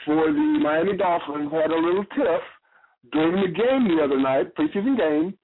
for 0.05 0.31
the 0.31 0.59
Miami 0.61 0.97
Dolphins, 0.97 1.51
had 1.51 1.71
a 1.71 1.75
little 1.75 2.05
tiff 2.15 2.45
during 3.11 3.41
the 3.41 3.51
game 3.51 3.87
the 3.87 4.03
other 4.03 4.19
night, 4.19 4.55
preseason 4.55 4.97
game, 4.97 5.37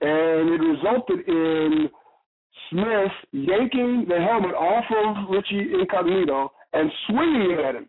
and 0.00 0.50
it 0.50 0.60
resulted 0.60 1.28
in 1.28 1.88
Smith 2.70 3.12
yanking 3.32 4.06
the 4.08 4.20
helmet 4.20 4.54
off 4.54 4.84
of 4.90 5.30
Richie 5.30 5.72
Incognito 5.74 6.52
and 6.72 6.90
swinging 7.06 7.50
it 7.52 7.64
at 7.64 7.74
him. 7.74 7.88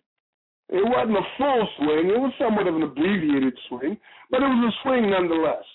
It 0.69 0.85
wasn't 0.85 1.17
a 1.17 1.27
full 1.37 1.67
swing. 1.77 2.09
It 2.09 2.19
was 2.19 2.31
somewhat 2.39 2.67
of 2.67 2.75
an 2.75 2.83
abbreviated 2.83 3.57
swing, 3.67 3.97
but 4.29 4.41
it 4.41 4.45
was 4.45 4.73
a 4.73 4.83
swing 4.83 5.09
nonetheless. 5.09 5.65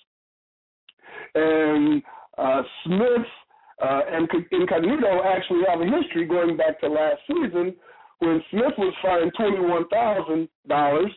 And 1.34 2.02
uh, 2.38 2.62
Smith 2.84 3.26
uh, 3.82 4.00
and 4.10 4.28
Incognito 4.52 5.22
actually 5.24 5.62
have 5.68 5.80
a 5.80 5.84
history 5.84 6.26
going 6.26 6.56
back 6.56 6.80
to 6.80 6.88
last 6.88 7.18
season 7.26 7.74
when 8.20 8.42
Smith 8.50 8.72
was 8.78 8.94
fined 9.02 9.32
twenty-one 9.36 9.88
thousand 9.88 10.48
dollars. 10.68 11.10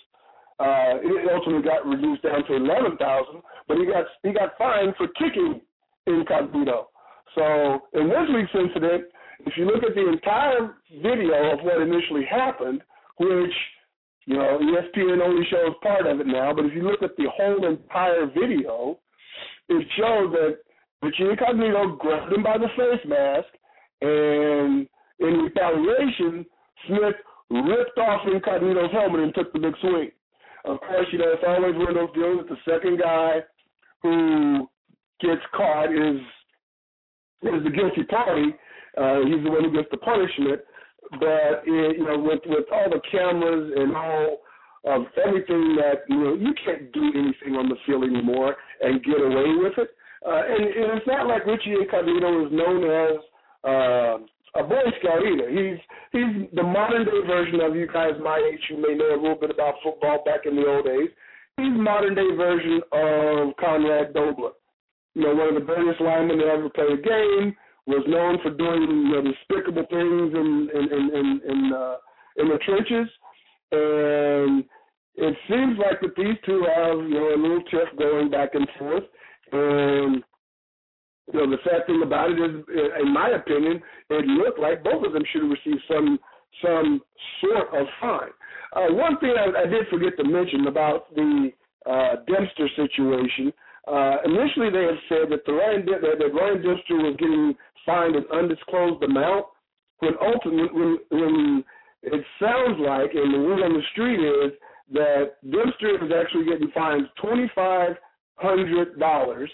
Uh, 0.60 0.98
it 1.06 1.30
ultimately 1.32 1.62
got 1.62 1.86
reduced 1.86 2.24
down 2.24 2.44
to 2.46 2.56
eleven 2.56 2.98
thousand, 2.98 3.42
but 3.68 3.78
he 3.78 3.86
got 3.86 4.06
he 4.24 4.34
got 4.34 4.58
fined 4.58 4.94
for 4.98 5.08
kicking 5.10 5.62
Incognito. 6.08 6.90
So 7.36 7.80
in 7.94 8.10
this 8.10 8.26
week's 8.34 8.56
incident, 8.56 9.06
if 9.46 9.54
you 9.56 9.66
look 9.66 9.84
at 9.84 9.94
the 9.94 10.08
entire 10.08 10.76
video 11.02 11.54
of 11.54 11.60
what 11.62 11.82
initially 11.82 12.26
happened, 12.26 12.82
which 13.20 13.54
you 14.26 14.36
know 14.38 14.58
ESPN 14.58 15.22
only 15.22 15.46
shows 15.50 15.76
part 15.84 16.08
of 16.08 16.20
it 16.20 16.28
now, 16.28 16.54
but 16.54 16.66
if 16.66 16.74
you 16.74 16.82
look 16.82 17.04
at 17.04 17.16
the 17.18 17.28
whole 17.36 17.66
entire 17.68 18.26
video, 18.26 18.98
it 19.70 19.86
shows 19.96 20.32
that 20.34 20.58
Richie 21.04 21.30
Incognito 21.30 21.98
grabbed 21.98 22.34
him 22.34 22.42
by 22.42 22.58
the 22.58 22.68
face 22.76 23.06
mask, 23.06 23.48
and 24.02 24.88
in 25.20 25.34
retaliation, 25.44 26.46
Smith 26.88 27.16
ripped 27.50 27.98
off 28.00 28.22
Incognito's 28.28 28.92
helmet 28.92 29.22
and 29.22 29.36
took 29.36 29.54
the 29.54 29.60
big 29.60 29.74
swing. 29.82 30.10
Of 30.68 30.82
course, 30.82 31.08
you 31.14 31.20
know, 31.20 31.32
it's 31.32 31.44
always 31.48 31.76
one 31.76 31.88
of 31.88 31.96
those 31.96 32.14
deals 32.14 32.44
that 32.44 32.50
the 32.50 32.60
second 32.68 33.00
guy 33.00 33.40
who 34.04 34.68
gets 35.22 35.42
caught 35.56 35.92
is 35.94 36.20
is 37.44 37.64
the 37.64 37.70
guilty 37.70 38.04
party. 38.04 38.54
Uh, 38.98 39.24
he's 39.24 39.44
the 39.44 39.52
one 39.52 39.64
who 39.64 39.72
gets 39.72 39.88
the 39.92 39.98
punishment. 39.98 40.60
But 41.20 41.64
it, 41.64 41.98
you 41.98 42.06
know, 42.06 42.20
with 42.20 42.42
with 42.46 42.66
all 42.72 42.90
the 42.90 43.00
cameras 43.10 43.72
and 43.78 43.96
all 43.96 44.40
of 44.84 45.04
everything 45.26 45.78
that 45.80 46.04
you 46.10 46.18
know, 46.18 46.34
you 46.34 46.54
can't 46.66 46.92
do 46.92 47.12
anything 47.16 47.56
on 47.56 47.70
the 47.70 47.76
field 47.86 48.04
anymore 48.04 48.56
and 48.82 49.04
get 49.04 49.22
away 49.22 49.56
with 49.56 49.74
it. 49.78 49.90
Uh, 50.26 50.44
and, 50.50 50.64
and 50.64 50.98
it's 50.98 51.08
not 51.08 51.28
like 51.28 51.46
Richie 51.46 51.76
Incognito 51.80 52.46
is 52.46 52.52
known 52.52 52.84
as 52.84 53.16
uh, 53.64 54.18
a 54.58 54.64
Boy 54.64 54.84
Scout 55.00 55.22
either. 55.22 55.50
He's 55.50 55.80
he's 56.12 56.50
the 56.54 56.64
modern 56.64 57.06
day 57.06 57.22
version 57.26 57.62
of 57.62 57.76
you 57.76 57.88
guys 57.88 58.14
my 58.22 58.38
age 58.38 58.62
who 58.70 58.78
may 58.78 58.96
know 58.96 59.14
a 59.14 59.22
little 59.22 59.40
bit 59.40 59.52
about 59.52 59.76
football 59.84 60.24
back 60.26 60.46
in 60.46 60.56
the 60.56 60.66
old 60.66 60.86
days. 60.86 61.10
He's 61.58 61.74
modern 61.74 62.16
day 62.16 62.36
version 62.36 62.82
of 62.92 63.56
Conrad 63.58 64.14
Dobler. 64.14 64.52
You 65.14 65.24
know, 65.24 65.36
one 65.36 65.50
of 65.50 65.56
the 65.56 65.66
greatest 65.66 66.02
linemen 66.02 66.38
to 66.40 66.46
ever 66.46 66.70
play 66.70 66.86
a 66.94 66.98
game. 66.98 67.56
Was 67.88 68.04
known 68.06 68.38
for 68.44 68.52
doing 68.52 68.82
you 68.82 69.16
know, 69.16 69.22
despicable 69.22 69.86
things 69.90 70.34
in 70.36 70.70
in 70.76 70.84
in 70.92 71.04
in, 71.16 71.42
in, 71.48 71.74
uh, 71.74 71.96
in 72.36 72.50
the 72.50 72.58
trenches, 72.66 73.08
and 73.72 74.66
it 75.16 75.36
seems 75.48 75.80
like 75.80 76.02
that 76.02 76.16
these 76.18 76.36
two 76.46 76.66
have 76.76 76.98
you 76.98 77.16
know 77.16 77.34
a 77.34 77.40
little 77.40 77.64
tiff 77.72 77.88
going 77.98 78.30
back 78.30 78.56
and 78.56 78.68
forth. 78.78 79.04
And 79.54 80.22
you 81.34 81.40
know, 81.40 81.50
the 81.50 81.58
sad 81.64 81.86
thing 81.88 82.02
about 82.04 82.32
it 82.32 82.40
is, 82.40 82.66
in 83.02 83.14
my 83.14 83.30
opinion, 83.30 83.82
it 84.10 84.26
looked 84.26 84.60
like 84.60 84.84
both 84.84 85.06
of 85.06 85.14
them 85.14 85.24
should 85.32 85.44
have 85.44 85.52
received 85.52 85.84
some 85.88 86.20
some 86.64 87.02
sort 87.42 87.68
of 87.80 87.88
fine. 88.02 88.34
Uh, 88.76 88.94
one 88.94 89.18
thing 89.20 89.34
I, 89.38 89.64
I 89.64 89.66
did 89.66 89.88
forget 89.90 90.18
to 90.18 90.24
mention 90.24 90.68
about 90.68 91.14
the 91.14 91.52
uh, 91.86 92.16
Dempster 92.28 92.68
situation. 92.76 93.54
Uh, 93.88 94.18
initially, 94.26 94.70
they 94.70 94.84
had 94.84 95.00
said 95.08 95.26
that 95.32 95.46
the 95.46 95.54
Ryan 95.54 95.86
that, 95.86 96.02
that 96.20 96.34
Ryan 96.34 96.62
Dempster 96.64 96.96
was 96.96 97.16
getting 97.20 97.56
fined 97.86 98.16
an 98.16 98.26
undisclosed 98.34 99.04
amount. 99.04 99.46
When 100.00 100.14
ultimately, 100.22 100.70
when, 100.72 100.98
when 101.10 101.64
it 102.04 102.24
sounds 102.40 102.78
like, 102.80 103.12
and 103.14 103.34
the 103.34 103.40
word 103.40 103.64
on 103.64 103.74
the 103.74 103.82
street 103.92 104.20
is 104.20 104.52
that 104.94 105.36
Dempster 105.50 106.04
is 106.06 106.12
actually 106.12 106.46
getting 106.46 106.72
fined 106.74 107.08
twenty 107.22 107.52
five 107.56 107.96
hundred 108.36 109.00
dollars, 109.00 109.50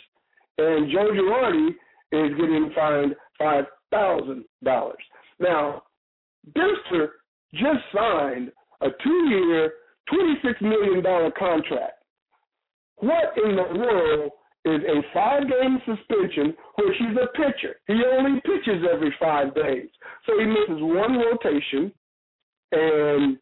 and 0.58 0.92
Joe 0.92 1.12
Girardi 1.12 1.70
is 2.12 2.38
getting 2.38 2.72
fined 2.76 3.16
five 3.38 3.66
thousand 3.92 4.46
dollars. 4.64 5.04
Now, 5.40 5.84
Dempster 6.54 7.14
just 7.54 7.84
signed 7.96 8.52
a 8.82 8.88
two-year, 9.04 9.74
twenty-six 10.10 10.62
million 10.62 11.04
dollar 11.04 11.32
contract. 11.32 12.04
What 12.98 13.34
in 13.38 13.56
the 13.56 13.80
world 13.80 14.32
is 14.66 14.82
a 14.88 15.02
five-game 15.14 15.80
suspension, 15.86 16.56
which 16.78 16.96
he's 16.98 17.18
a 17.18 17.28
pitcher? 17.36 17.76
He 17.88 18.02
only 18.12 18.40
pitches 18.42 18.86
every 18.92 19.14
five 19.20 19.54
days, 19.56 19.90
so 20.26 20.40
he 20.40 20.46
misses 20.46 20.82
one 20.82 21.18
rotation, 21.18 21.92
and 22.72 23.38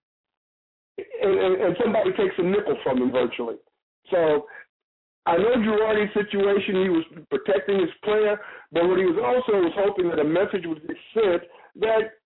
and, 0.97 1.61
and 1.61 1.75
somebody 1.81 2.11
takes 2.11 2.35
a 2.37 2.43
nickel 2.43 2.77
from 2.83 3.01
him 3.01 3.11
virtually. 3.11 3.55
So 4.09 4.45
I 5.25 5.37
know 5.37 5.53
Girardi's 5.53 6.13
situation, 6.13 6.81
he 6.81 6.89
was 6.89 7.05
protecting 7.29 7.79
his 7.79 7.93
player, 8.03 8.39
but 8.71 8.87
what 8.87 8.97
he 8.97 9.05
was 9.05 9.21
also 9.21 9.61
was 9.61 9.73
hoping 9.77 10.09
that 10.09 10.19
a 10.19 10.23
message 10.23 10.65
would 10.65 10.81
get 10.87 10.97
sent 11.13 11.43
that 11.79 12.17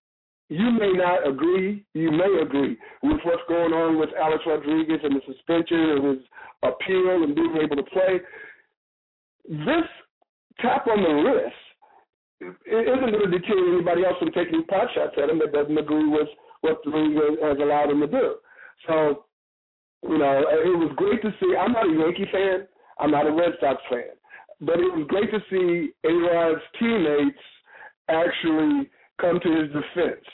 you 0.48 0.70
may 0.70 0.92
not 0.92 1.26
agree, 1.28 1.84
you 1.92 2.10
may 2.10 2.40
agree 2.40 2.78
with 3.02 3.20
what's 3.24 3.42
going 3.48 3.72
on 3.72 3.98
with 3.98 4.10
Alex 4.18 4.44
Rodriguez 4.46 5.00
and 5.02 5.16
the 5.16 5.20
suspension 5.26 5.78
and 5.90 6.04
his 6.06 6.24
appeal 6.62 7.24
and 7.24 7.34
being 7.34 7.58
able 7.60 7.76
to 7.76 7.82
play. 7.90 8.20
This 9.48 9.88
tap 10.60 10.86
on 10.86 11.02
the 11.02 11.30
wrist 11.30 12.56
isn't 12.64 13.10
going 13.10 13.30
to 13.30 13.38
deter 13.38 13.74
anybody 13.74 14.04
else 14.04 14.18
from 14.18 14.32
taking 14.32 14.64
pot 14.64 14.88
shots 14.94 15.16
at 15.22 15.28
him 15.28 15.38
that 15.40 15.52
doesn't 15.52 15.76
agree 15.76 16.08
with 16.08 16.28
what 16.60 16.78
the 16.84 16.90
league 16.90 17.18
has 17.42 17.58
allowed 17.58 17.90
him 17.90 18.00
to 18.00 18.06
do. 18.06 18.34
So, 18.86 19.26
you 20.08 20.18
know, 20.18 20.44
it 20.48 20.78
was 20.78 20.92
great 20.96 21.22
to 21.22 21.34
see. 21.40 21.56
I'm 21.56 21.72
not 21.72 21.90
a 21.90 21.92
Yankee 21.92 22.30
fan. 22.30 22.68
I'm 22.98 23.10
not 23.10 23.26
a 23.26 23.32
Red 23.32 23.52
Sox 23.60 23.80
fan, 23.90 24.16
but 24.60 24.78
it 24.78 24.92
was 24.94 25.06
great 25.08 25.30
to 25.30 25.40
see 25.50 25.90
A 26.04 26.12
Rod's 26.12 26.62
teammates 26.78 27.38
actually 28.08 28.90
come 29.20 29.40
to 29.40 29.50
his 29.50 29.68
defense, 29.68 30.24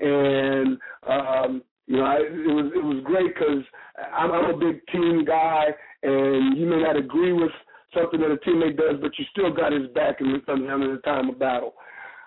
and 0.00 0.78
um, 1.08 1.62
you 1.86 1.96
know, 1.96 2.04
I, 2.04 2.16
it 2.16 2.54
was 2.54 2.72
it 2.74 2.84
was 2.84 3.02
great 3.04 3.34
because 3.34 3.64
I'm, 4.12 4.32
I'm 4.32 4.54
a 4.54 4.58
big 4.58 4.80
team 4.92 5.24
guy, 5.24 5.66
and 6.02 6.56
you 6.56 6.66
may 6.66 6.82
not 6.82 6.96
agree 6.96 7.32
with 7.32 7.50
something 7.94 8.20
that 8.20 8.30
a 8.30 8.36
teammate 8.36 8.76
does, 8.76 9.00
but 9.00 9.12
you 9.18 9.24
still 9.32 9.52
got 9.52 9.72
his 9.72 9.88
back 9.88 10.20
in 10.20 10.32
the, 10.32 10.52
in 10.52 10.66
the 10.66 11.00
time 11.04 11.28
of 11.28 11.38
battle. 11.38 11.74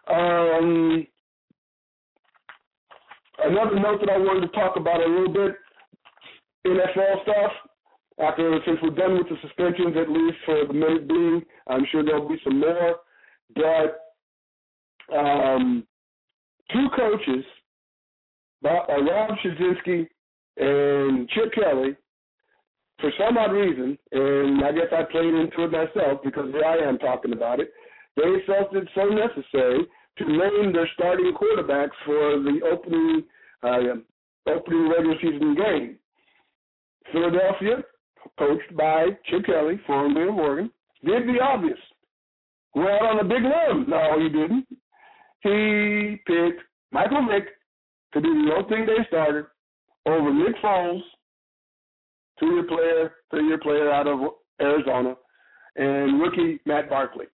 Um, 0.08 1.08
another 3.40 3.80
note 3.80 4.02
that 4.02 4.10
I 4.12 4.18
wanted 4.18 4.48
to 4.48 4.54
talk 4.54 4.76
about 4.76 5.02
a 5.02 5.08
little 5.08 5.34
bit, 5.34 5.56
NFL 6.66 7.24
stuff 7.24 7.52
after 8.20 8.60
since 8.66 8.80
we're 8.82 8.92
done 8.92 9.18
with 9.18 9.28
the 9.30 9.36
suspensions, 9.42 9.96
at 9.98 10.10
least 10.10 10.38
for 10.46 10.66
the 10.68 10.74
minute 10.74 11.08
being, 11.08 11.42
I'm 11.68 11.86
sure 11.92 12.04
there'll 12.04 12.30
be 12.30 12.40
some 12.44 12.60
more. 12.60 12.98
But 13.56 15.16
um, 15.16 15.86
two 16.72 16.88
coaches, 16.96 17.44
Bob, 18.62 18.90
uh, 18.90 19.02
Rob 19.02 19.32
Chudzinski 19.44 20.08
and 20.58 21.28
Chip 21.30 21.54
Kelly, 21.54 21.96
for 23.00 23.12
some 23.18 23.38
odd 23.38 23.52
reason, 23.52 23.98
and 24.12 24.64
I 24.64 24.72
guess 24.72 24.88
I 24.92 25.04
played 25.12 25.34
into 25.34 25.64
it 25.64 25.72
myself 25.72 26.22
because 26.24 26.52
here 26.52 26.64
I 26.64 26.78
am 26.88 27.00
talking 27.00 27.34
about 27.34 27.60
it. 27.60 27.74
They 28.16 28.32
felt 28.46 28.76
it 28.76 28.88
so 28.94 29.06
necessary 29.06 29.86
to 30.20 30.26
name 30.26 30.72
their 30.72 30.90
starting 30.94 31.34
quarterbacks 31.34 31.98
for 32.06 32.40
the 32.40 32.60
opening 32.72 33.24
uh, 33.64 33.96
opening 34.48 34.90
regular 34.90 35.16
season 35.22 35.56
game. 35.56 35.98
Philadelphia 37.12 37.84
coached 38.38 38.76
by 38.76 39.08
Chip 39.30 39.46
Kelly, 39.46 39.80
formerly 39.86 40.28
of 40.28 40.36
Oregon, 40.36 40.72
did 41.06 41.28
the 41.28 41.40
obvious. 41.42 41.78
Went 42.76 43.02
on 43.02 43.20
a 43.20 43.24
big 43.24 43.44
limb. 43.44 43.86
No, 43.88 44.20
he 44.20 44.30
didn't. 44.30 44.68
He 45.42 46.22
picked 46.26 46.62
Michael 46.92 47.28
Vick 47.30 47.46
to 48.14 48.22
be 48.22 48.30
the 48.30 48.54
opening 48.58 48.86
day 48.86 49.06
started 49.08 49.46
over 50.06 50.34
Nick 50.34 50.56
Foles 50.64 51.02
two-year 52.40 52.64
player, 52.64 53.12
three-year 53.30 53.60
player 53.60 53.92
out 53.92 54.08
of 54.08 54.20
Arizona, 54.62 55.16
and 55.76 56.22
rookie 56.22 56.60
Matt 56.66 56.90
Barkley. 56.90 57.26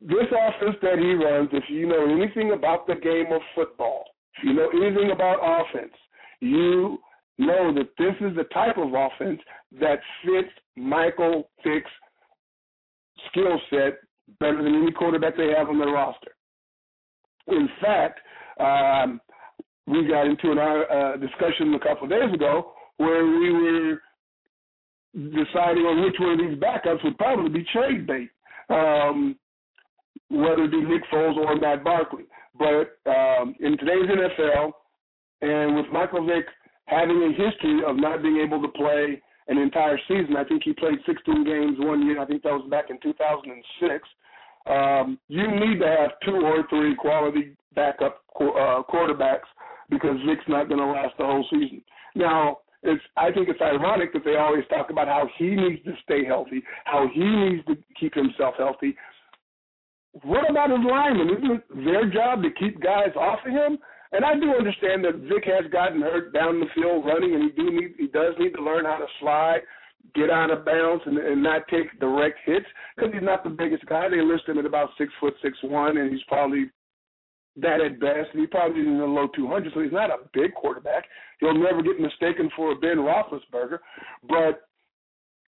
This 0.00 0.26
offense 0.30 0.76
that 0.82 0.98
he 0.98 1.12
runs, 1.14 1.48
if 1.52 1.64
you 1.68 1.88
know 1.88 2.04
anything 2.04 2.52
about 2.52 2.86
the 2.86 2.94
game 2.94 3.32
of 3.32 3.40
football, 3.54 4.04
if 4.36 4.44
you 4.44 4.52
know 4.54 4.68
anything 4.70 5.10
about 5.10 5.38
offense, 5.42 5.92
you 6.40 6.98
know 7.38 7.72
that 7.72 7.90
this 7.98 8.14
is 8.20 8.36
the 8.36 8.44
type 8.52 8.76
of 8.76 8.92
offense 8.94 9.40
that 9.80 10.00
fits 10.24 10.48
Michael 10.76 11.50
Vick's 11.64 11.90
skill 13.30 13.60
set 13.70 13.98
better 14.40 14.62
than 14.62 14.74
any 14.74 14.92
quarterback 14.92 15.36
they 15.36 15.52
have 15.56 15.68
on 15.68 15.78
their 15.78 15.88
roster. 15.88 16.32
In 17.46 17.68
fact, 17.80 18.20
um, 18.60 19.20
we 19.86 20.06
got 20.06 20.26
into 20.26 20.52
an 20.52 20.58
uh, 20.58 21.16
discussion 21.16 21.74
a 21.74 21.78
couple 21.78 22.04
of 22.04 22.10
days 22.10 22.32
ago 22.34 22.72
where 22.98 23.24
we 23.24 23.52
were 23.52 24.02
deciding 25.14 25.84
on 25.84 26.04
which 26.04 26.16
one 26.18 26.32
of 26.32 26.38
these 26.38 26.58
backups 26.58 27.02
would 27.04 27.16
probably 27.16 27.48
be 27.48 27.66
trade 27.72 28.06
bait, 28.06 28.28
um, 28.68 29.36
whether 30.28 30.64
it 30.64 30.70
be 30.70 30.82
Nick 30.82 31.02
Foles 31.12 31.36
or 31.36 31.56
Matt 31.56 31.82
Barkley. 31.82 32.24
But 32.58 32.98
um, 33.10 33.54
in 33.60 33.78
today's 33.78 34.10
NFL, 34.10 34.72
and 35.40 35.76
with 35.76 35.86
Michael 35.92 36.26
Vick 36.26 36.46
having 36.88 37.22
a 37.22 37.30
history 37.30 37.80
of 37.86 37.96
not 37.96 38.22
being 38.22 38.38
able 38.38 38.60
to 38.62 38.68
play 38.68 39.20
an 39.48 39.58
entire 39.58 39.98
season, 40.08 40.36
I 40.36 40.44
think 40.44 40.62
he 40.64 40.72
played 40.72 40.98
16 41.06 41.44
games 41.44 41.76
one 41.78 42.06
year. 42.06 42.20
I 42.20 42.26
think 42.26 42.42
that 42.42 42.52
was 42.52 42.68
back 42.70 42.90
in 42.90 42.98
2006. 43.02 44.08
Um, 44.66 45.18
you 45.28 45.46
need 45.48 45.78
to 45.80 45.86
have 45.86 46.10
two 46.24 46.44
or 46.44 46.66
three 46.68 46.94
quality 46.96 47.56
backup 47.74 48.22
uh, 48.40 48.82
quarterbacks 48.88 49.48
because 49.88 50.16
Vick's 50.26 50.44
not 50.48 50.68
going 50.68 50.80
to 50.80 50.86
last 50.86 51.14
the 51.18 51.24
whole 51.24 51.46
season. 51.50 51.82
Now, 52.14 52.58
it's 52.82 53.02
I 53.16 53.32
think 53.32 53.48
it's 53.48 53.60
ironic 53.60 54.12
that 54.12 54.24
they 54.24 54.36
always 54.36 54.64
talk 54.68 54.90
about 54.90 55.08
how 55.08 55.28
he 55.38 55.56
needs 55.56 55.82
to 55.84 55.94
stay 56.04 56.24
healthy, 56.24 56.62
how 56.84 57.08
he 57.12 57.24
needs 57.24 57.66
to 57.66 57.76
keep 57.98 58.14
himself 58.14 58.54
healthy. 58.56 58.96
What 60.22 60.48
about 60.48 60.70
his 60.70 60.80
linemen? 60.88 61.30
Isn't 61.30 61.50
it 61.50 61.84
their 61.84 62.10
job 62.10 62.42
to 62.42 62.50
keep 62.50 62.80
guys 62.80 63.10
off 63.16 63.40
of 63.46 63.52
him? 63.52 63.78
And 64.12 64.24
I 64.24 64.34
do 64.34 64.54
understand 64.56 65.04
that 65.04 65.28
Vick 65.28 65.44
has 65.44 65.70
gotten 65.70 66.00
hurt 66.00 66.32
down 66.32 66.60
the 66.60 66.66
field 66.74 67.04
running, 67.04 67.34
and 67.34 67.44
he 67.44 67.50
do 67.50 67.70
need 67.70 67.94
he 67.98 68.06
does 68.08 68.34
need 68.38 68.54
to 68.54 68.62
learn 68.62 68.84
how 68.84 68.96
to 68.96 69.06
slide, 69.20 69.60
get 70.14 70.30
out 70.30 70.50
of 70.50 70.64
bounds, 70.64 71.02
and, 71.06 71.18
and 71.18 71.42
not 71.42 71.68
take 71.68 71.98
direct 72.00 72.38
hits 72.44 72.66
because 72.96 73.12
he's 73.12 73.22
not 73.22 73.44
the 73.44 73.50
biggest 73.50 73.84
guy. 73.86 74.08
They 74.08 74.22
list 74.22 74.48
him 74.48 74.58
at 74.58 74.64
about 74.64 74.90
six 74.96 75.12
foot 75.20 75.34
six 75.42 75.58
one, 75.62 75.98
and 75.98 76.10
he's 76.10 76.24
probably 76.26 76.70
that 77.60 77.80
at 77.80 78.00
best, 78.00 78.30
and 78.32 78.40
he 78.40 78.46
probably 78.46 78.80
in 78.80 78.98
the 78.98 79.04
low 79.04 79.28
200s, 79.36 79.74
so 79.74 79.80
he's 79.80 79.92
not 79.92 80.10
a 80.10 80.18
big 80.32 80.54
quarterback. 80.54 81.04
He'll 81.40 81.54
never 81.54 81.82
get 81.82 82.00
mistaken 82.00 82.50
for 82.54 82.72
a 82.72 82.76
Ben 82.76 82.98
Roethlisberger, 82.98 83.78
but 84.28 84.68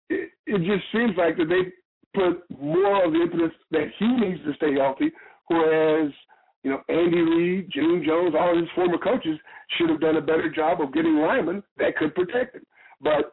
it, 0.09 0.29
it 0.45 0.59
just 0.59 0.85
seems 0.91 1.17
like 1.17 1.37
that 1.37 1.49
they 1.49 1.71
put 2.13 2.43
more 2.59 3.05
of 3.05 3.11
the 3.11 3.21
impetus 3.21 3.51
that 3.71 3.87
he 3.99 4.07
needs 4.07 4.39
to 4.45 4.53
stay 4.55 4.73
healthy, 4.75 5.11
whereas 5.47 6.11
you 6.67 6.73
know 6.73 6.81
Andy 6.89 7.21
Reid, 7.21 7.71
June 7.71 8.03
Jones, 8.05 8.35
all 8.37 8.57
his 8.57 8.67
former 8.75 8.97
coaches 8.97 9.39
should 9.77 9.89
have 9.89 10.01
done 10.01 10.17
a 10.17 10.21
better 10.21 10.51
job 10.53 10.81
of 10.81 10.93
getting 10.93 11.15
linemen 11.15 11.63
that 11.77 11.95
could 11.95 12.13
protect 12.13 12.55
him. 12.55 12.63
But 12.99 13.31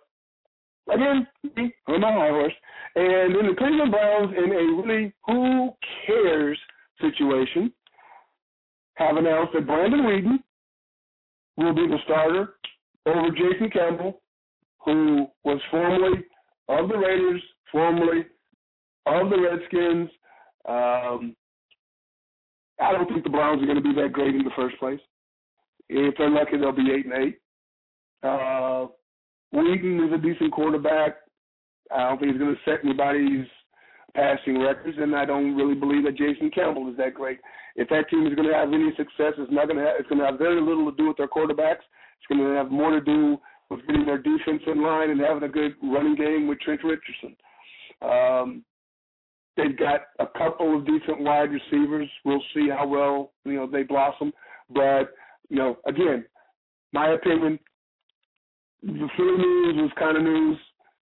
again, 0.88 1.26
I'm 1.88 2.04
a 2.04 2.12
high 2.12 2.28
horse, 2.28 2.52
and 2.94 3.34
in 3.34 3.46
the 3.46 3.56
Cleveland 3.58 3.90
Browns, 3.90 4.32
in 4.36 4.52
a 4.52 4.82
really 4.82 5.12
who 5.26 5.70
cares 6.06 6.56
situation 7.00 7.72
have 8.98 9.16
announced 9.16 9.52
that 9.54 9.66
Brandon 9.66 10.02
Weeden 10.02 10.38
will 11.56 11.74
be 11.74 11.88
the 11.88 11.98
starter 12.04 12.54
over 13.04 13.30
Jason 13.30 13.68
Campbell, 13.68 14.22
who 14.84 15.26
was 15.42 15.60
formerly 15.72 16.22
of 16.68 16.88
the 16.88 16.96
Raiders, 16.96 17.42
formerly 17.72 18.26
of 19.06 19.28
the 19.28 19.40
Redskins. 19.40 20.08
Um, 20.68 21.34
I 22.80 22.92
don't 22.92 23.08
think 23.08 23.24
the 23.24 23.30
Browns 23.30 23.62
are 23.62 23.66
going 23.66 23.82
to 23.82 23.82
be 23.82 23.94
that 24.00 24.12
great 24.12 24.34
in 24.34 24.44
the 24.44 24.50
first 24.56 24.78
place. 24.78 25.00
If 25.88 26.14
they're 26.18 26.30
lucky, 26.30 26.56
they'll 26.56 26.72
be 26.72 26.90
eight 26.92 27.06
and 27.06 27.14
eight. 27.14 27.40
Uh, 28.22 28.86
Weeden 29.54 30.06
is 30.06 30.12
a 30.12 30.18
decent 30.18 30.52
quarterback. 30.52 31.16
I 31.94 32.08
don't 32.08 32.18
think 32.18 32.32
he's 32.32 32.40
going 32.40 32.54
to 32.54 32.70
set 32.70 32.84
anybody's 32.84 33.46
passing 34.14 34.60
records, 34.60 34.96
and 34.98 35.14
I 35.14 35.24
don't 35.24 35.56
really 35.56 35.74
believe 35.74 36.04
that 36.04 36.16
Jason 36.16 36.50
Campbell 36.50 36.90
is 36.90 36.96
that 36.96 37.14
great. 37.14 37.38
If 37.76 37.88
that 37.90 38.08
team 38.08 38.26
is 38.26 38.34
going 38.34 38.48
to 38.48 38.54
have 38.54 38.72
any 38.72 38.90
success, 38.96 39.34
it's 39.38 39.52
not 39.52 39.66
going 39.66 39.78
to 39.78 39.84
have, 39.84 39.94
it's 39.98 40.08
going 40.08 40.20
to 40.20 40.26
have 40.26 40.38
very 40.38 40.60
little 40.60 40.90
to 40.90 40.96
do 40.96 41.08
with 41.08 41.16
their 41.16 41.28
quarterbacks. 41.28 41.84
It's 42.18 42.28
going 42.28 42.40
to 42.40 42.56
have 42.56 42.70
more 42.70 42.90
to 42.90 43.00
do 43.00 43.36
with 43.70 43.86
getting 43.86 44.06
their 44.06 44.18
defense 44.18 44.62
in 44.66 44.82
line 44.82 45.10
and 45.10 45.20
having 45.20 45.42
a 45.42 45.48
good 45.48 45.74
running 45.82 46.14
game 46.14 46.46
with 46.46 46.60
Trent 46.60 46.80
Richardson. 46.84 47.36
Um, 48.02 48.64
they've 49.56 49.78
got 49.78 50.02
a 50.18 50.26
couple 50.26 50.76
of 50.76 50.86
decent 50.86 51.20
wide 51.20 51.50
receivers. 51.50 52.08
We'll 52.24 52.42
see 52.54 52.68
how 52.68 52.86
well 52.86 53.32
you 53.44 53.54
know 53.54 53.68
they 53.70 53.82
blossom. 53.82 54.32
But 54.70 55.14
you 55.48 55.56
know, 55.56 55.76
again, 55.86 56.24
my 56.92 57.12
opinion, 57.12 57.58
the 58.82 59.08
Philly 59.16 59.38
news 59.38 59.76
was 59.76 59.90
kind 59.98 60.16
of 60.16 60.22
news 60.22 60.58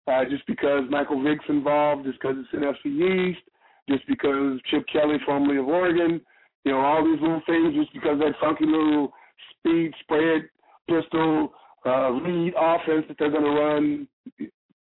uh, 0.09 0.25
just 0.31 0.47
because 0.47 0.85
Michael 0.91 1.23
Vick's 1.23 1.45
involved, 1.49 2.05
just 2.05 2.19
because 2.21 2.37
it's 2.39 2.65
NFC 2.65 3.31
East, 3.31 3.41
just 3.89 4.07
because 4.07 4.61
Chip 4.71 4.85
Kelly, 4.93 5.17
formerly 5.25 5.59
of 5.59 5.67
Oregon, 5.67 6.21
you 6.65 6.73
know, 6.73 6.81
all 6.81 7.05
these 7.05 7.21
little 7.21 7.43
things, 7.47 7.75
just 7.75 7.93
because 7.93 8.19
that 8.19 8.33
funky 8.41 8.67
little 8.67 9.13
speed 9.59 9.93
spread 10.01 10.49
pistol 10.89 11.53
uh, 11.85 12.11
read 12.11 12.53
offense 12.59 13.05
that 13.09 13.17
they're 13.19 13.31
going 13.31 13.45
to 13.45 13.51
run, 13.51 14.09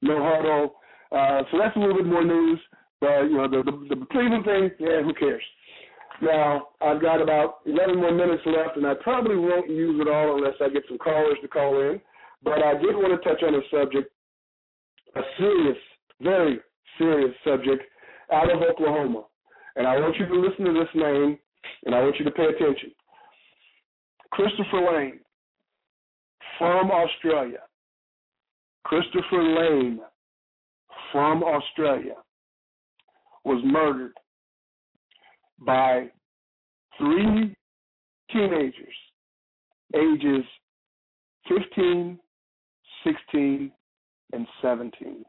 no 0.01 0.23
huddle. 0.23 0.75
Uh, 1.11 1.43
so 1.51 1.57
that's 1.57 1.75
a 1.75 1.79
little 1.79 1.95
bit 1.95 2.05
more 2.05 2.23
news. 2.23 2.59
You 3.23 3.37
know, 3.37 3.47
the, 3.47 3.63
the 3.63 3.95
the 3.95 4.05
Cleveland 4.11 4.45
thing, 4.45 4.71
yeah, 4.79 5.01
who 5.01 5.13
cares? 5.13 5.43
Now 6.21 6.67
I've 6.81 7.01
got 7.01 7.21
about 7.21 7.59
11 7.65 7.97
more 7.97 8.13
minutes 8.13 8.43
left, 8.45 8.77
and 8.77 8.87
I 8.87 8.93
probably 9.01 9.35
won't 9.35 9.69
use 9.69 9.99
it 9.99 10.07
all 10.07 10.37
unless 10.37 10.55
I 10.61 10.69
get 10.69 10.83
some 10.87 10.97
callers 10.97 11.37
to 11.41 11.47
call 11.47 11.79
in. 11.81 12.01
But 12.43 12.63
I 12.63 12.73
did 12.73 12.95
want 12.95 13.11
to 13.11 13.27
touch 13.27 13.41
on 13.43 13.55
a 13.55 13.61
subject 13.71 14.11
a 15.15 15.21
serious, 15.37 15.77
very 16.21 16.59
serious 16.97 17.33
subject 17.43 17.83
out 18.33 18.53
of 18.53 18.61
Oklahoma. 18.61 19.23
And 19.75 19.87
I 19.87 19.97
want 19.99 20.15
you 20.17 20.25
to 20.25 20.35
listen 20.35 20.65
to 20.65 20.73
this 20.73 20.89
name 20.93 21.37
and 21.85 21.95
I 21.95 22.01
want 22.01 22.15
you 22.17 22.25
to 22.25 22.31
pay 22.31 22.45
attention. 22.45 22.91
Christopher 24.31 24.91
Lane 24.93 25.19
from 26.57 26.91
Australia. 26.91 27.59
Christopher 28.83 29.43
Lane 29.43 29.99
from 31.11 31.43
Australia 31.43 32.15
was 33.45 33.61
murdered 33.63 34.13
by 35.59 36.09
three 36.97 37.55
teenagers, 38.31 38.95
ages 39.95 40.43
15, 41.47 42.19
16, 43.03 43.71
and 44.33 44.47
17. 44.61 45.23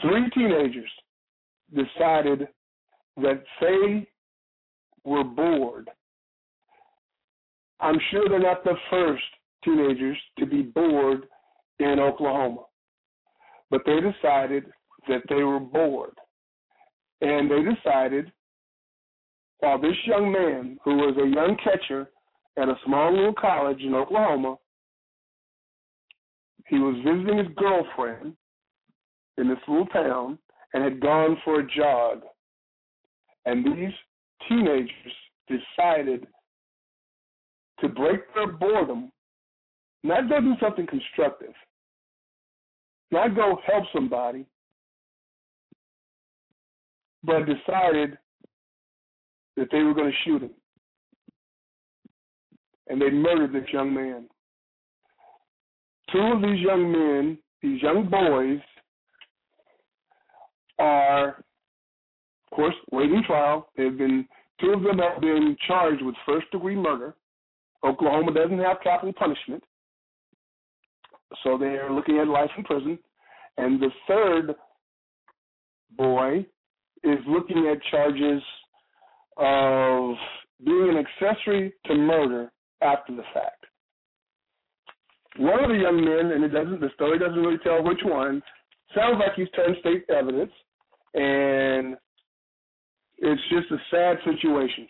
Three 0.00 0.30
teenagers 0.30 0.90
decided 1.74 2.48
that 3.16 3.42
they 3.60 4.08
were 5.04 5.24
bored. 5.24 5.90
I'm 7.80 7.98
sure 8.10 8.28
they're 8.28 8.38
not 8.38 8.64
the 8.64 8.76
first 8.90 9.22
teenagers 9.64 10.16
to 10.38 10.46
be 10.46 10.62
bored 10.62 11.24
in 11.80 11.98
Oklahoma, 12.00 12.62
but 13.70 13.82
they 13.86 14.00
decided 14.00 14.64
that 15.08 15.22
they 15.28 15.42
were 15.42 15.60
bored. 15.60 16.14
And 17.20 17.50
they 17.50 17.62
decided, 17.62 18.30
while 19.60 19.80
this 19.80 19.96
young 20.06 20.30
man, 20.30 20.78
who 20.84 20.96
was 20.96 21.16
a 21.16 21.26
young 21.26 21.56
catcher 21.62 22.08
at 22.58 22.68
a 22.68 22.74
small 22.84 23.14
little 23.14 23.34
college 23.34 23.80
in 23.80 23.94
Oklahoma. 23.94 24.56
He 26.66 26.78
was 26.78 26.96
visiting 27.04 27.38
his 27.38 27.56
girlfriend 27.56 28.34
in 29.38 29.48
this 29.48 29.58
little 29.68 29.86
town 29.86 30.38
and 30.74 30.82
had 30.82 31.00
gone 31.00 31.36
for 31.44 31.60
a 31.60 31.66
jog. 31.66 32.22
And 33.46 33.64
these 33.64 33.94
teenagers 34.48 34.90
decided 35.48 36.26
to 37.80 37.88
break 37.88 38.20
their 38.34 38.52
boredom, 38.52 39.12
not 40.02 40.28
go 40.28 40.40
do 40.40 40.54
something 40.60 40.86
constructive, 40.86 41.54
not 43.10 43.34
go 43.34 43.58
help 43.66 43.84
somebody, 43.92 44.46
but 47.24 47.46
decided 47.46 48.18
that 49.56 49.68
they 49.72 49.82
were 49.82 49.94
going 49.94 50.10
to 50.10 50.16
shoot 50.24 50.42
him 50.42 50.50
and 52.88 53.00
they 53.00 53.10
murdered 53.10 53.52
this 53.52 53.68
young 53.72 53.92
man. 53.92 54.28
Two 56.12 56.20
of 56.20 56.40
these 56.40 56.60
young 56.60 56.90
men, 56.90 57.38
these 57.60 57.82
young 57.82 58.08
boys, 58.08 58.60
are, 60.78 61.28
of 61.28 62.56
course, 62.56 62.74
waiting 62.92 63.22
trial. 63.26 63.68
They've 63.76 63.96
been 63.96 64.26
two 64.60 64.70
of 64.70 64.82
them 64.82 64.98
have 64.98 65.20
been 65.20 65.56
charged 65.66 66.02
with 66.02 66.14
first 66.26 66.50
degree 66.50 66.76
murder, 66.76 67.14
Oklahoma 67.84 68.32
doesn't 68.32 68.58
have 68.58 68.78
capital 68.82 69.12
punishment, 69.12 69.62
so 71.42 71.58
they're 71.58 71.92
looking 71.92 72.18
at 72.18 72.28
life 72.28 72.50
in 72.56 72.64
prison. 72.64 72.98
And 73.56 73.80
the 73.80 73.90
third 74.06 74.54
boy 75.96 76.46
is 77.04 77.18
looking 77.26 77.68
at 77.70 77.82
charges 77.90 78.42
of 79.36 80.14
being 80.64 80.90
an 80.90 81.04
accessory 81.04 81.72
to 81.86 81.94
murder 81.94 82.50
after 82.82 83.14
the 83.14 83.22
fact. 83.34 83.64
One 85.38 85.62
of 85.62 85.70
the 85.70 85.76
young 85.76 86.04
men, 86.04 86.32
and 86.32 86.44
it 86.44 86.48
doesn't, 86.48 86.80
the 86.80 86.90
story 86.94 87.18
doesn't 87.18 87.38
really 87.38 87.58
tell 87.58 87.82
which 87.82 88.00
one, 88.04 88.42
sounds 88.94 89.20
like 89.20 89.34
he's 89.36 89.50
turned 89.50 89.76
state 89.80 90.04
evidence, 90.10 90.50
and 91.14 91.96
it's 93.18 93.42
just 93.50 93.70
a 93.70 93.78
sad 93.90 94.16
situation 94.24 94.88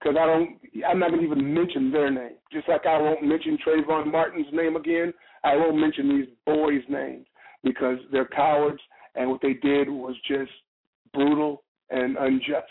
because 0.00 0.16
I 0.18 0.26
don't, 0.26 0.58
I'm 0.88 0.98
not 0.98 1.10
going 1.10 1.20
to 1.20 1.26
even 1.26 1.54
mention 1.54 1.90
their 1.90 2.10
name. 2.10 2.36
Just 2.52 2.68
like 2.68 2.86
I 2.86 2.98
won't 2.98 3.22
mention 3.22 3.58
Trayvon 3.66 4.10
Martin's 4.10 4.46
name 4.52 4.76
again, 4.76 5.12
I 5.44 5.56
won't 5.56 5.78
mention 5.78 6.08
these 6.08 6.28
boys' 6.46 6.82
names 6.88 7.26
because 7.62 7.98
they're 8.10 8.26
cowards, 8.26 8.80
and 9.14 9.30
what 9.30 9.40
they 9.42 9.54
did 9.54 9.88
was 9.88 10.14
just 10.26 10.50
brutal 11.12 11.62
and 11.90 12.16
unjust. 12.16 12.66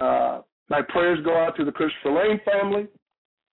Uh, 0.00 0.40
my 0.68 0.82
prayers 0.88 1.18
go 1.24 1.36
out 1.36 1.56
to 1.56 1.64
the 1.64 1.72
Christopher 1.72 2.12
Lane 2.12 2.40
family 2.44 2.86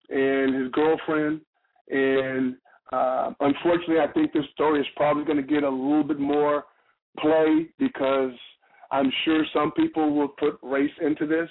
and 0.09 0.55
his 0.55 0.71
girlfriend. 0.71 1.41
And 1.89 2.55
uh, 2.91 3.31
unfortunately, 3.39 3.99
I 3.99 4.11
think 4.13 4.33
this 4.33 4.45
story 4.53 4.81
is 4.81 4.87
probably 4.95 5.25
going 5.25 5.37
to 5.37 5.43
get 5.43 5.63
a 5.63 5.69
little 5.69 6.03
bit 6.03 6.19
more 6.19 6.65
play 7.19 7.67
because 7.79 8.31
I'm 8.91 9.11
sure 9.25 9.43
some 9.53 9.71
people 9.71 10.13
will 10.15 10.29
put 10.29 10.59
race 10.61 10.91
into 11.01 11.25
this. 11.25 11.49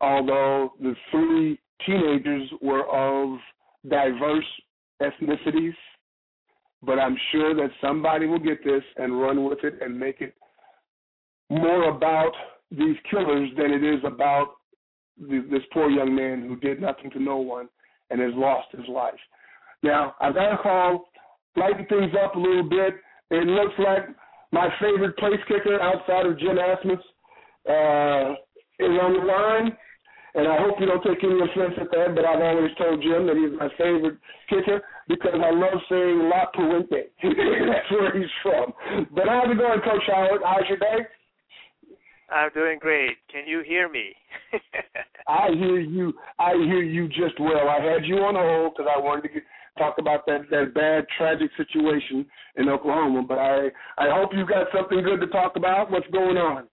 Although 0.00 0.72
the 0.80 0.94
three 1.10 1.58
teenagers 1.86 2.50
were 2.60 2.86
of 2.88 3.38
diverse 3.88 4.44
ethnicities, 5.02 5.74
but 6.82 6.98
I'm 6.98 7.16
sure 7.32 7.54
that 7.54 7.70
somebody 7.80 8.26
will 8.26 8.38
get 8.38 8.64
this 8.64 8.82
and 8.96 9.20
run 9.20 9.44
with 9.44 9.58
it 9.64 9.74
and 9.80 9.98
make 9.98 10.20
it 10.20 10.34
more 11.50 11.88
about 11.90 12.32
these 12.70 12.96
killers 13.10 13.50
than 13.56 13.72
it 13.72 13.84
is 13.84 14.00
about 14.04 14.54
this 15.18 15.62
poor 15.72 15.88
young 15.88 16.14
man 16.14 16.42
who 16.42 16.56
did 16.56 16.80
nothing 16.80 17.10
to 17.12 17.22
no 17.22 17.36
one 17.36 17.68
and 18.10 18.20
has 18.20 18.32
lost 18.34 18.68
his 18.72 18.86
life. 18.88 19.14
Now, 19.82 20.14
I've 20.20 20.34
got 20.34 20.52
a 20.52 20.62
call, 20.62 21.04
lighten 21.56 21.86
things 21.86 22.12
up 22.22 22.34
a 22.34 22.38
little 22.38 22.68
bit. 22.68 22.94
It 23.30 23.46
looks 23.46 23.74
like 23.78 24.04
my 24.52 24.68
favorite 24.80 25.16
place 25.16 25.40
kicker 25.48 25.80
outside 25.80 26.26
of 26.26 26.38
Jim 26.38 26.56
Asmus 26.56 27.00
uh, 27.68 28.32
is 28.78 28.98
on 29.02 29.12
the 29.14 29.24
line. 29.24 29.76
And 30.36 30.46
I 30.46 30.60
hope 30.60 30.76
you 30.78 30.84
don't 30.84 31.00
take 31.00 31.24
any 31.24 31.40
offense 31.40 31.80
at 31.80 31.88
that, 31.96 32.12
but 32.14 32.28
I've 32.28 32.44
always 32.44 32.70
told 32.76 33.00
Jim 33.00 33.24
that 33.26 33.40
he's 33.40 33.56
my 33.56 33.72
favorite 33.80 34.20
kicker 34.52 34.84
because 35.08 35.32
I 35.32 35.50
love 35.50 35.80
saying 35.88 36.28
La 36.28 36.44
Puente. 36.52 37.08
That's 37.24 37.90
where 37.90 38.12
he's 38.12 38.28
from. 38.42 38.72
But 39.16 39.32
how's 39.32 39.48
it 39.48 39.56
going, 39.56 39.80
Coach 39.80 40.04
Howard? 40.12 40.42
How's 40.44 40.68
your 40.68 40.76
day? 40.76 41.08
I'm 42.28 42.50
doing 42.52 42.78
great. 42.78 43.16
Can 43.32 43.46
you 43.46 43.62
hear 43.66 43.88
me? 43.88 44.12
I 45.28 45.48
hear 45.54 45.80
you. 45.80 46.12
I 46.38 46.52
hear 46.52 46.82
you 46.82 47.08
just 47.08 47.40
well. 47.40 47.68
I 47.70 47.80
had 47.80 48.04
you 48.04 48.16
on 48.16 48.34
hold 48.34 48.74
because 48.76 48.92
I 48.94 49.00
wanted 49.00 49.22
to 49.22 49.28
get, 49.28 49.42
talk 49.78 49.96
about 49.98 50.26
that 50.26 50.50
that 50.50 50.74
bad, 50.74 51.06
tragic 51.16 51.50
situation 51.56 52.26
in 52.56 52.68
Oklahoma. 52.68 53.22
But 53.22 53.38
I 53.38 53.68
I 53.96 54.10
hope 54.10 54.30
you 54.34 54.44
got 54.44 54.66
something 54.74 55.02
good 55.02 55.20
to 55.20 55.28
talk 55.28 55.56
about. 55.56 55.90
What's 55.90 56.08
going 56.08 56.36
on? 56.36 56.66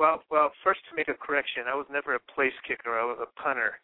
Well, 0.00 0.24
well, 0.32 0.50
first 0.64 0.80
to 0.88 0.96
make 0.96 1.08
a 1.08 1.14
correction, 1.14 1.68
I 1.68 1.76
was 1.76 1.84
never 1.92 2.16
a 2.16 2.22
place 2.34 2.56
kicker. 2.66 2.98
I 2.98 3.04
was 3.04 3.20
a 3.20 3.28
punter 3.36 3.76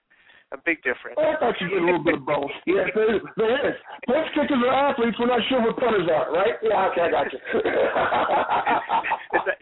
a 0.53 0.59
big 0.65 0.79
difference. 0.83 1.19
Oh, 1.19 1.35
I 1.35 1.37
thought 1.41 1.55
you 1.61 1.69
did 1.69 1.83
a 1.83 1.85
little 1.85 2.05
bit 2.05 2.15
of 2.15 2.27
both. 2.27 2.51
Yeah, 2.67 2.87
there 2.95 3.17
is. 3.17 3.23
There 3.37 3.69
is. 3.69 3.75
Place 4.07 4.29
kickers 4.35 4.63
are 4.63 4.91
athletes. 4.91 5.17
We're 5.19 5.27
not 5.27 5.41
sure 5.49 5.61
what 5.61 5.77
punters 5.77 6.09
are, 6.09 6.33
right? 6.33 6.55
Yeah, 6.63 6.89
okay, 6.91 7.01
I 7.03 7.11
got 7.11 7.27
you. 7.33 7.39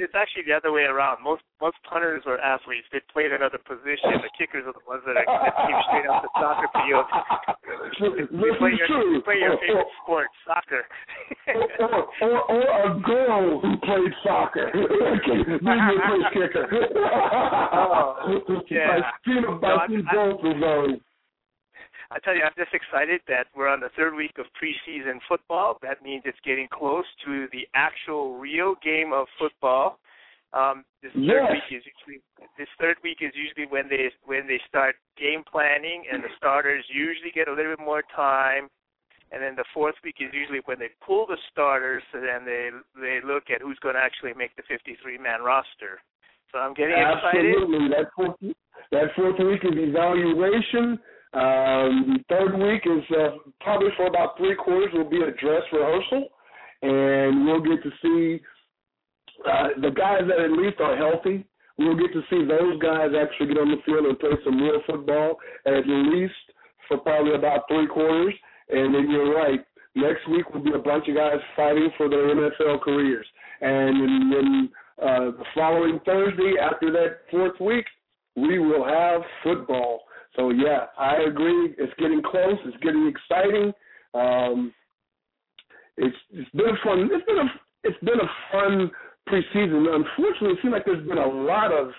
it's, 0.04 0.14
actually 0.14 0.44
the 0.46 0.52
other 0.52 0.70
way 0.70 0.84
around. 0.84 1.24
Most 1.24 1.42
most 1.60 1.76
punters 1.88 2.22
are 2.26 2.38
athletes. 2.38 2.86
They 2.92 3.00
played 3.12 3.32
another 3.32 3.58
position. 3.58 4.20
The 4.20 4.30
kickers 4.36 4.68
are 4.68 4.76
the 4.76 4.84
ones 4.84 5.02
that, 5.08 5.16
are, 5.16 5.24
that 5.44 5.56
came 5.64 5.80
straight 5.88 6.06
off 6.06 6.22
the 6.22 6.30
soccer 6.36 6.68
field. 6.84 7.06
you 8.30 8.54
play 8.60 8.76
your, 8.76 8.88
play 9.24 9.40
your 9.40 9.56
favorite 9.58 9.88
oh. 9.88 10.02
sport, 10.04 10.28
soccer. 10.44 10.84
or, 11.80 12.04
or, 12.20 12.36
or 12.52 12.64
a 12.84 13.00
girl 13.00 13.60
who 13.60 13.76
played 13.80 14.12
soccer. 14.22 14.68
Maybe 14.74 15.88
a 15.88 16.04
place 16.04 16.28
kicker. 16.36 16.66
oh, 17.72 18.38
yeah. 18.68 19.00
I've 19.00 19.08
seen, 19.24 19.42
seen 19.88 20.04
both 20.12 20.40
of 20.44 20.60
those. 20.60 21.00
I 22.10 22.18
tell 22.20 22.34
you, 22.34 22.42
I'm 22.42 22.52
just 22.56 22.74
excited 22.74 23.20
that 23.28 23.46
we're 23.56 23.68
on 23.68 23.80
the 23.80 23.90
third 23.96 24.14
week 24.14 24.36
of 24.38 24.46
preseason 24.60 25.18
football. 25.28 25.78
That 25.82 26.02
means 26.02 26.22
it's 26.24 26.38
getting 26.44 26.68
close 26.70 27.06
to 27.24 27.48
the 27.52 27.66
actual 27.74 28.36
real 28.36 28.74
game 28.82 29.12
of 29.12 29.26
football. 29.38 29.98
Um, 30.52 30.84
this 31.02 31.10
yes. 31.16 31.34
third 31.34 31.50
week 31.50 31.68
is 31.70 31.82
usually 31.82 32.22
this 32.58 32.68
third 32.78 32.96
week 33.02 33.18
is 33.20 33.32
usually 33.34 33.66
when 33.66 33.88
they 33.88 34.12
when 34.24 34.46
they 34.46 34.60
start 34.68 34.94
game 35.18 35.42
planning, 35.50 36.04
and 36.10 36.22
the 36.22 36.30
starters 36.36 36.84
usually 36.92 37.32
get 37.34 37.48
a 37.48 37.52
little 37.52 37.72
bit 37.72 37.84
more 37.84 38.02
time. 38.14 38.68
And 39.32 39.42
then 39.42 39.56
the 39.56 39.64
fourth 39.74 39.96
week 40.04 40.16
is 40.20 40.30
usually 40.32 40.60
when 40.66 40.78
they 40.78 40.90
pull 41.04 41.26
the 41.26 41.38
starters, 41.50 42.04
and 42.12 42.22
then 42.22 42.44
they 42.46 42.70
they 43.00 43.18
look 43.26 43.50
at 43.50 43.62
who's 43.62 43.78
going 43.82 43.96
to 43.96 44.00
actually 44.00 44.32
make 44.38 44.54
the 44.54 44.62
53 44.68 45.18
man 45.18 45.42
roster. 45.42 45.98
So 46.52 46.58
I'm 46.62 46.74
getting 46.74 46.94
Absolutely. 46.94 47.50
excited. 47.50 47.54
Absolutely, 47.58 47.88
that 47.90 48.06
fourth 48.14 48.38
that 48.92 49.08
fourth 49.16 49.38
week 49.42 49.64
is 49.66 49.74
evaluation. 49.74 51.02
Um, 51.34 52.24
third 52.28 52.54
week 52.56 52.82
is 52.86 53.04
uh, 53.10 53.36
probably 53.60 53.88
for 53.96 54.06
about 54.06 54.36
three 54.38 54.54
quarters 54.54 54.90
will 54.92 55.08
be 55.08 55.22
a 55.22 55.32
dress 55.32 55.62
rehearsal, 55.72 56.28
and 56.82 57.44
we'll 57.46 57.62
get 57.62 57.82
to 57.82 57.90
see 58.02 58.40
uh, 59.44 59.68
the 59.82 59.90
guys 59.90 60.22
that 60.28 60.38
at 60.38 60.52
least 60.52 60.80
are 60.80 60.96
healthy. 60.96 61.44
We'll 61.76 61.96
get 61.96 62.12
to 62.12 62.22
see 62.30 62.46
those 62.46 62.78
guys 62.80 63.10
actually 63.18 63.48
get 63.48 63.58
on 63.58 63.70
the 63.70 63.82
field 63.84 64.06
and 64.06 64.18
play 64.18 64.30
some 64.44 64.62
real 64.62 64.80
football 64.86 65.38
at 65.66 65.82
least 65.86 66.34
for 66.86 66.98
probably 66.98 67.34
about 67.34 67.66
three 67.68 67.88
quarters. 67.88 68.34
And 68.68 68.94
then 68.94 69.10
you're 69.10 69.34
right. 69.34 69.60
Next 69.96 70.28
week 70.28 70.48
will 70.50 70.62
be 70.62 70.72
a 70.72 70.78
bunch 70.78 71.08
of 71.08 71.16
guys 71.16 71.38
fighting 71.56 71.90
for 71.96 72.08
their 72.08 72.34
NFL 72.34 72.80
careers. 72.82 73.26
And 73.60 74.32
then 74.32 74.70
uh, 75.02 75.30
the 75.32 75.44
following 75.54 76.00
Thursday, 76.04 76.54
after 76.60 76.92
that 76.92 77.22
fourth 77.30 77.58
week, 77.60 77.86
we 78.36 78.58
will 78.58 78.84
have 78.84 79.22
football. 79.42 80.02
So 80.36 80.50
yeah, 80.50 80.86
I 80.98 81.16
agree. 81.28 81.74
It's 81.78 81.92
getting 81.98 82.22
close. 82.22 82.58
It's 82.64 82.76
getting 82.82 83.06
exciting. 83.06 83.72
Um, 84.14 84.72
it's 85.96 86.16
it's 86.32 86.50
been 86.50 86.68
a 86.68 86.84
fun. 86.84 87.08
It's 87.12 87.26
been 87.26 87.38
a 87.38 87.48
it's 87.84 88.00
been 88.00 88.20
a 88.20 88.30
fun 88.50 88.90
preseason. 89.28 89.94
Unfortunately, 89.94 90.50
it 90.50 90.58
seems 90.62 90.72
like 90.72 90.84
there's 90.84 91.06
been 91.06 91.18
a 91.18 91.26
lot 91.26 91.72
of 91.72 91.90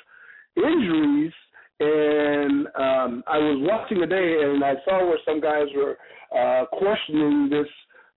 injuries. 0.58 1.34
And 1.80 2.68
um, 2.68 3.24
I 3.28 3.38
was 3.38 3.60
watching 3.70 4.00
today, 4.00 4.44
and 4.44 4.64
I 4.64 4.76
saw 4.86 5.06
where 5.06 5.20
some 5.26 5.42
guys 5.42 5.68
were 5.76 5.98
uh, 6.38 6.66
questioning 6.68 7.50
this 7.50 7.68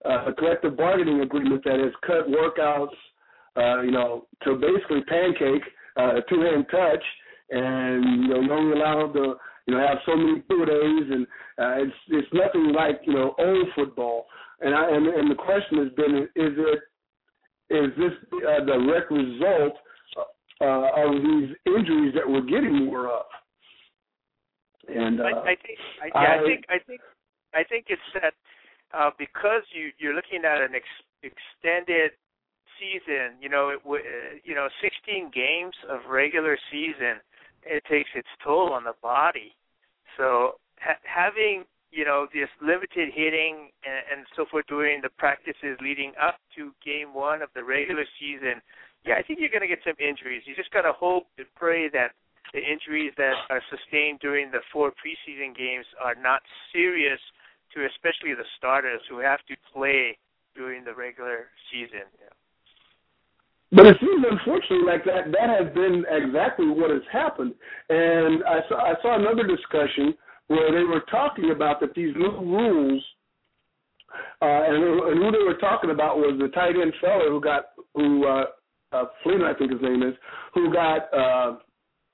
uh, 0.05 0.31
collective 0.39 0.77
bargaining 0.77 1.21
agreement 1.21 1.65
that 1.65 1.81
has 1.81 1.93
cut 2.07 2.29
workouts, 2.29 2.95
uh, 3.57 3.83
you 3.83 3.91
know, 3.91 4.27
to 4.45 4.55
basically 4.55 5.03
pancake, 5.03 5.63
uh, 5.97 6.21
two-hand 6.29 6.67
touch, 6.71 7.03
and 7.51 8.23
you 8.23 8.29
know, 8.29 8.55
only 8.55 8.79
allowed 8.79 9.13
to 9.15 9.35
you 9.69 9.75
know, 9.75 9.87
have 9.87 9.99
so 10.07 10.17
many 10.17 10.43
two 10.49 10.65
days, 10.65 11.05
and 11.13 11.27
uh, 11.59 11.85
it's 11.85 11.97
it's 12.09 12.29
nothing 12.33 12.73
like 12.73 13.03
you 13.05 13.13
know 13.13 13.35
old 13.39 13.69
football. 13.77 14.25
And 14.61 14.75
I 14.75 14.89
and, 14.89 15.07
and 15.07 15.31
the 15.31 15.35
question 15.35 15.85
has 15.85 15.93
been, 15.95 16.27
is 16.35 16.57
it 16.57 16.81
is 17.69 17.91
this 17.99 18.17
a 18.49 18.65
direct 18.65 19.11
result 19.11 19.75
uh, 20.63 20.89
of 20.97 21.13
these 21.23 21.55
injuries 21.67 22.15
that 22.15 22.27
we're 22.27 22.49
getting 22.49 22.87
more 22.87 23.09
of? 23.13 23.27
And 24.89 25.21
uh, 25.21 25.25
I, 25.25 25.53
I 25.53 25.57
think, 25.61 25.79
I, 26.03 26.07
yeah, 26.07 26.31
I, 26.31 26.41
I 26.41 26.47
think, 26.47 26.65
I 26.71 26.79
think, 26.87 27.01
I 27.53 27.63
think 27.65 27.85
it's 27.89 28.11
that 28.15 28.33
uh, 28.97 29.11
because 29.19 29.69
you 29.77 29.91
you're 29.99 30.15
looking 30.15 30.49
at 30.49 30.63
an 30.63 30.75
ex- 30.75 31.05
extended 31.23 32.13
season, 32.81 33.37
you 33.39 33.51
know, 33.51 33.69
it 33.69 33.85
w- 33.85 34.05
you 34.45 34.55
know, 34.55 34.69
16 34.81 35.31
games 35.35 35.75
of 35.91 36.09
regular 36.09 36.57
season, 36.73 37.21
it 37.65 37.83
takes 37.91 38.11
its 38.15 38.29
toll 38.45 38.73
on 38.73 38.85
the 38.85 38.95
body. 39.03 39.55
So 40.17 40.59
ha- 40.81 41.01
having 41.05 41.65
you 41.91 42.05
know 42.05 42.27
this 42.33 42.49
limited 42.61 43.09
hitting 43.15 43.71
and, 43.85 44.19
and 44.19 44.27
so 44.37 44.45
forth 44.51 44.67
during 44.67 45.01
the 45.01 45.11
practices 45.17 45.79
leading 45.81 46.13
up 46.21 46.37
to 46.57 46.73
game 46.85 47.15
one 47.15 47.43
of 47.43 47.49
the 47.55 47.65
regular 47.65 48.05
season, 48.21 48.61
yeah, 49.05 49.15
I 49.17 49.23
think 49.23 49.41
you're 49.41 49.53
going 49.53 49.65
to 49.65 49.71
get 49.71 49.81
some 49.85 49.97
injuries. 49.99 50.43
You 50.45 50.55
just 50.55 50.71
got 50.71 50.83
to 50.83 50.93
hope 50.93 51.27
and 51.39 51.47
pray 51.57 51.89
that 51.91 52.13
the 52.53 52.61
injuries 52.61 53.13
that 53.17 53.35
are 53.51 53.63
sustained 53.69 54.21
during 54.21 54.51
the 54.51 54.61
four 54.73 54.91
preseason 54.91 55.57
games 55.57 55.85
are 56.01 56.15
not 56.15 56.41
serious 56.73 57.21
to 57.75 57.85
especially 57.85 58.33
the 58.35 58.49
starters 58.57 59.01
who 59.09 59.19
have 59.19 59.41
to 59.49 59.55
play 59.73 60.17
during 60.57 60.85
the 60.85 60.95
regular 60.95 61.53
season. 61.71 62.09
Yeah. 62.21 62.33
But 63.71 63.87
it 63.87 63.97
seems 64.01 64.25
unfortunately 64.31 64.87
like 64.87 65.05
that 65.05 65.31
that 65.33 65.51
has 65.51 65.73
been 65.75 66.05
exactly 66.09 66.69
what 66.69 66.91
has 66.91 67.03
happened. 67.13 67.53
And 67.91 68.43
I 68.45 68.61
saw 68.69 68.77
I 68.81 68.95
saw 69.03 69.17
another 69.19 69.47
discussion 69.47 70.15
where 70.47 70.73
they 70.73 70.85
were 70.85 71.03
talking 71.11 71.51
about 71.51 71.81
that 71.81 71.95
these 71.95 72.15
new 72.17 72.31
rules, 72.31 73.05
uh, 74.41 74.47
and, 74.47 74.77
and 74.77 75.19
who 75.23 75.31
they 75.31 75.45
were 75.45 75.59
talking 75.61 75.91
about 75.91 76.17
was 76.17 76.39
the 76.41 76.49
tight 76.49 76.77
end 76.81 76.95
fella 77.01 77.29
who 77.29 77.41
got 77.41 77.67
who 77.95 78.27
uh, 78.27 78.45
uh, 78.93 79.05
Flynn, 79.23 79.43
I 79.43 79.55
think 79.55 79.73
his 79.73 79.83
name 79.83 80.03
is, 80.03 80.15
who 80.55 80.73
got 80.73 81.13
uh, 81.13 81.59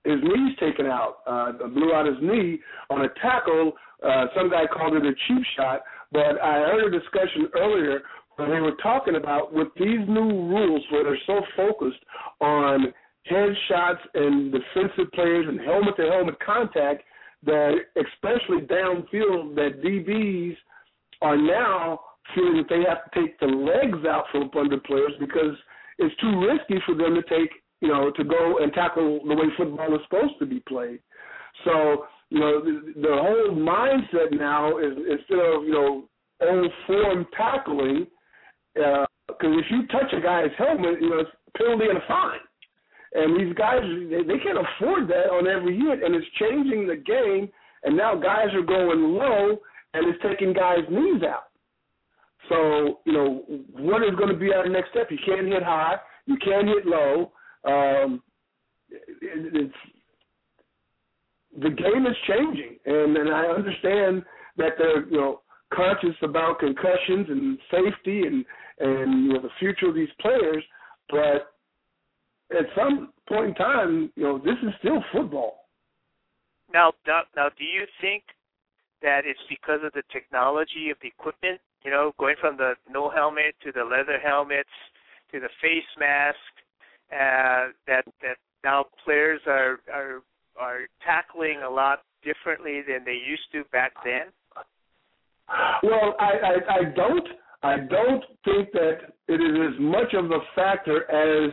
his 0.05 0.21
knees 0.23 0.57
taken 0.59 0.87
out, 0.87 1.19
uh, 1.27 1.53
blew 1.69 1.95
out 1.95 2.07
his 2.07 2.17
knee 2.21 2.61
on 2.91 3.05
a 3.05 3.09
tackle. 3.23 3.73
Uh, 4.03 4.27
some 4.37 4.51
guy 4.51 4.67
called 4.67 4.95
it 4.95 5.05
a 5.05 5.13
cheap 5.27 5.43
shot, 5.57 5.83
but 6.13 6.41
I 6.43 6.55
heard 6.61 6.93
a 6.93 6.99
discussion 6.99 7.49
earlier 7.57 8.01
where 8.37 8.51
they 8.51 8.61
were 8.61 8.77
talking 8.83 9.17
about 9.17 9.53
with 9.53 9.69
these 9.77 10.07
new 10.09 10.49
rules 10.49 10.83
where 10.91 11.05
they're 11.05 11.19
so 11.27 11.41
focused 11.57 12.03
on 12.41 12.93
headshots 13.31 14.01
and 14.15 14.53
defensive 14.53 15.11
players 15.15 15.47
and 15.49 15.61
helmet 15.61 15.97
to 15.97 16.03
helmet 16.03 16.37
contact 16.45 17.03
that 17.45 17.75
especially 17.97 18.67
downfield 18.67 19.55
that 19.55 19.83
DBs 19.83 20.57
are 21.23 21.37
now 21.37 22.01
feeling 22.35 22.57
that 22.57 22.69
they 22.69 22.83
have 22.89 23.11
to 23.11 23.21
take 23.21 23.39
the 23.41 23.47
legs 23.47 24.05
out 24.07 24.25
from 24.33 24.51
under 24.59 24.79
players 24.79 25.13
because 25.21 25.57
it's 25.99 26.15
too 26.17 26.47
risky 26.47 26.83
for 26.87 26.95
them 26.95 27.15
to 27.15 27.23
take, 27.23 27.51
you 27.81 27.89
know, 27.89 28.11
to 28.11 28.25
go 28.25 28.59
and 28.59 28.73
tackle 28.73 29.21
the 29.27 29.35
way 29.35 29.47
football 29.57 29.95
is 29.95 30.01
supposed 30.05 30.35
to 30.39 30.47
be 30.47 30.61
played. 30.69 31.01
So, 31.65 32.07
you 32.31 32.41
know, 32.41 32.61
the, 32.65 32.93
the 32.97 33.09
whole 33.09 33.57
mindset 33.57 34.37
now 34.37 34.79
is 34.79 34.93
instead 34.97 35.39
of, 35.39 35.65
you 35.65 35.73
know, 35.73 36.09
old 36.41 36.73
form 36.87 37.27
tackling, 37.37 38.07
because 38.75 39.07
uh, 39.43 39.59
if 39.59 39.67
you 39.71 39.87
touch 39.89 40.13
a 40.13 40.21
guy's 40.21 40.51
helmet, 40.59 41.01
you 41.01 41.11
know, 41.11 41.21
it's 41.21 41.31
penalty 41.57 41.87
and 41.89 41.99
a 41.99 42.07
fine. 42.07 42.41
And 43.15 43.39
these 43.39 43.55
guys, 43.55 43.81
they, 44.11 44.23
they 44.23 44.43
can't 44.43 44.59
afford 44.59 45.09
that 45.09 45.31
on 45.31 45.47
every 45.47 45.79
hit, 45.79 46.03
and 46.03 46.15
it's 46.15 46.27
changing 46.39 46.87
the 46.87 46.97
game. 46.97 47.49
And 47.85 47.97
now 47.97 48.15
guys 48.15 48.49
are 48.55 48.63
going 48.63 49.15
low, 49.15 49.59
and 49.95 50.09
it's 50.09 50.23
taking 50.23 50.53
guys' 50.53 50.81
knees 50.91 51.23
out. 51.23 51.45
So, 52.49 53.01
you 53.07 53.13
know, 53.13 53.45
what 53.71 54.03
is 54.03 54.15
going 54.19 54.31
to 54.31 54.37
be 54.37 54.53
our 54.53 54.69
next 54.69 54.91
step? 54.91 55.09
You 55.11 55.19
can't 55.25 55.47
hit 55.47 55.63
high, 55.63 55.97
you 56.27 56.37
can't 56.45 56.67
hit 56.67 56.87
low. 56.87 57.33
Um, 57.65 58.23
it, 58.91 59.55
it's 59.55 59.75
the 61.63 61.71
game 61.71 62.07
is 62.07 62.17
changing, 62.27 62.79
and 62.85 63.17
and 63.17 63.33
I 63.33 63.47
understand 63.47 64.25
that 64.57 64.73
they're 64.77 65.07
you 65.07 65.17
know 65.17 65.41
conscious 65.73 66.17
about 66.23 66.59
concussions 66.59 67.27
and 67.29 67.59
safety 67.71 68.23
and 68.27 68.45
and 68.79 69.25
you 69.25 69.33
know 69.35 69.41
the 69.41 69.51
future 69.59 69.89
of 69.89 69.95
these 69.95 70.09
players, 70.21 70.63
but 71.11 71.55
at 72.51 72.67
some 72.77 73.13
point 73.29 73.51
in 73.51 73.55
time, 73.55 74.13
you 74.17 74.23
know, 74.23 74.39
this 74.39 74.57
is 74.63 74.73
still 74.79 75.03
football. 75.13 75.67
Now, 76.73 76.93
now, 77.07 77.23
now, 77.37 77.49
do 77.57 77.65
you 77.65 77.87
think 78.01 78.25
that 79.03 79.23
it's 79.25 79.41
because 79.49 79.81
of 79.85 79.93
the 79.93 80.03
technology 80.13 80.91
of 80.91 80.97
the 81.03 81.09
equipment? 81.09 81.61
You 81.85 81.91
know, 81.91 82.13
going 82.19 82.37
from 82.41 82.57
the 82.57 82.75
no 82.91 83.11
helmet 83.11 83.55
to 83.65 83.73
the 83.73 83.85
leather 83.85 84.19
helmets 84.23 84.71
to 85.33 85.41
the 85.41 85.49
face 85.61 85.85
mask, 85.99 86.37
uh, 87.13 87.73
that 87.87 88.05
that 88.23 88.37
now 88.65 88.87
players 89.05 89.41
are 89.47 89.81
are 89.93 90.23
are 90.59 90.81
tackling 91.05 91.61
a 91.63 91.71
lot 91.71 92.03
differently 92.25 92.81
than 92.87 93.05
they 93.05 93.13
used 93.13 93.51
to 93.53 93.65
back 93.71 93.93
then. 94.05 94.33
Well, 95.83 96.15
I, 96.19 96.33
I, 96.43 96.75
I 96.81 96.85
don't 96.97 97.29
I 97.65 97.79
don't 97.79 98.23
think 98.45 98.73
that 98.73 98.99
it 99.27 99.41
is 99.41 99.75
as 99.75 99.81
much 99.81 100.13
of 100.13 100.31
a 100.31 100.41
factor 100.55 101.11
as 101.11 101.51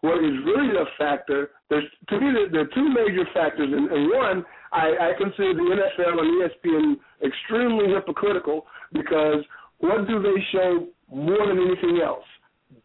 what 0.00 0.16
is 0.24 0.32
really 0.46 0.74
a 0.80 0.86
factor, 0.96 1.50
there's 1.68 1.84
to 2.08 2.18
me 2.18 2.32
there 2.50 2.62
are 2.62 2.74
two 2.74 2.88
major 2.88 3.28
factors, 3.34 3.68
and, 3.70 3.92
and 3.92 4.10
one 4.10 4.44
I, 4.72 5.10
I 5.10 5.12
consider 5.18 5.52
the 5.52 5.60
NFL 5.60 6.18
and 6.18 6.30
ESPN 6.40 6.94
extremely 7.26 7.92
hypocritical 7.92 8.64
because 8.92 9.44
what 9.78 10.08
do 10.08 10.22
they 10.22 10.40
show 10.52 10.88
more 11.12 11.46
than 11.46 11.58
anything 11.58 12.00
else? 12.02 12.24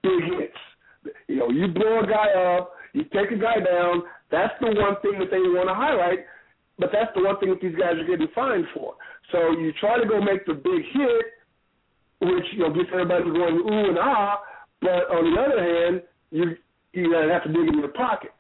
Big 0.04 0.24
hits. 0.38 1.16
You 1.28 1.38
know, 1.38 1.50
you 1.50 1.68
blow 1.68 2.02
a 2.02 2.08
guy 2.08 2.58
up, 2.58 2.74
you 2.94 3.04
take 3.06 3.32
a 3.32 3.40
guy 3.40 3.60
down. 3.64 4.04
That's 4.32 4.54
the 4.60 4.68
one 4.68 5.00
thing 5.02 5.20
that 5.20 5.32
they 5.32 5.40
want 5.40 5.70
to 5.70 5.76
highlight, 5.76 6.26
but 6.78 6.90
that's 6.92 7.12
the 7.16 7.24
one 7.24 7.40
thing 7.40 7.50
that 7.50 7.62
these 7.62 7.76
guys 7.80 7.96
are 7.96 8.04
getting 8.04 8.28
fined 8.36 8.66
for. 8.74 8.96
So 9.32 9.52
you 9.52 9.72
try 9.80 10.02
to 10.02 10.08
go 10.08 10.20
make 10.20 10.46
the 10.46 10.56
big 10.56 10.84
hit, 10.92 11.26
which 12.22 12.46
you 12.54 12.60
know 12.60 12.74
gets 12.74 12.90
everybody 12.94 13.24
going 13.26 13.56
ooh 13.56 13.90
and 13.90 14.00
ah. 14.00 14.40
But 14.82 15.10
on 15.10 15.34
the 15.34 15.42
other 15.42 15.62
hand, 15.64 16.02
you 16.32 16.56
you 16.94 17.10
know, 17.10 17.30
have 17.30 17.44
to 17.44 17.50
dig 17.50 17.68
in 17.68 17.80
your 17.80 17.90
pocket. 17.90 18.32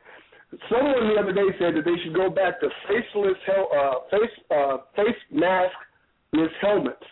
Someone 0.70 1.10
the 1.14 1.20
other 1.20 1.34
day 1.34 1.48
said 1.60 1.76
that 1.76 1.84
they 1.84 2.02
should 2.04 2.16
go 2.16 2.30
back 2.30 2.60
to 2.62 2.70
faceless 2.88 3.38
hel- 3.46 3.70
uh, 3.76 3.96
face 4.10 4.36
uh, 4.52 4.78
face 4.96 5.20
maskless 5.34 6.54
helmets. 6.62 7.04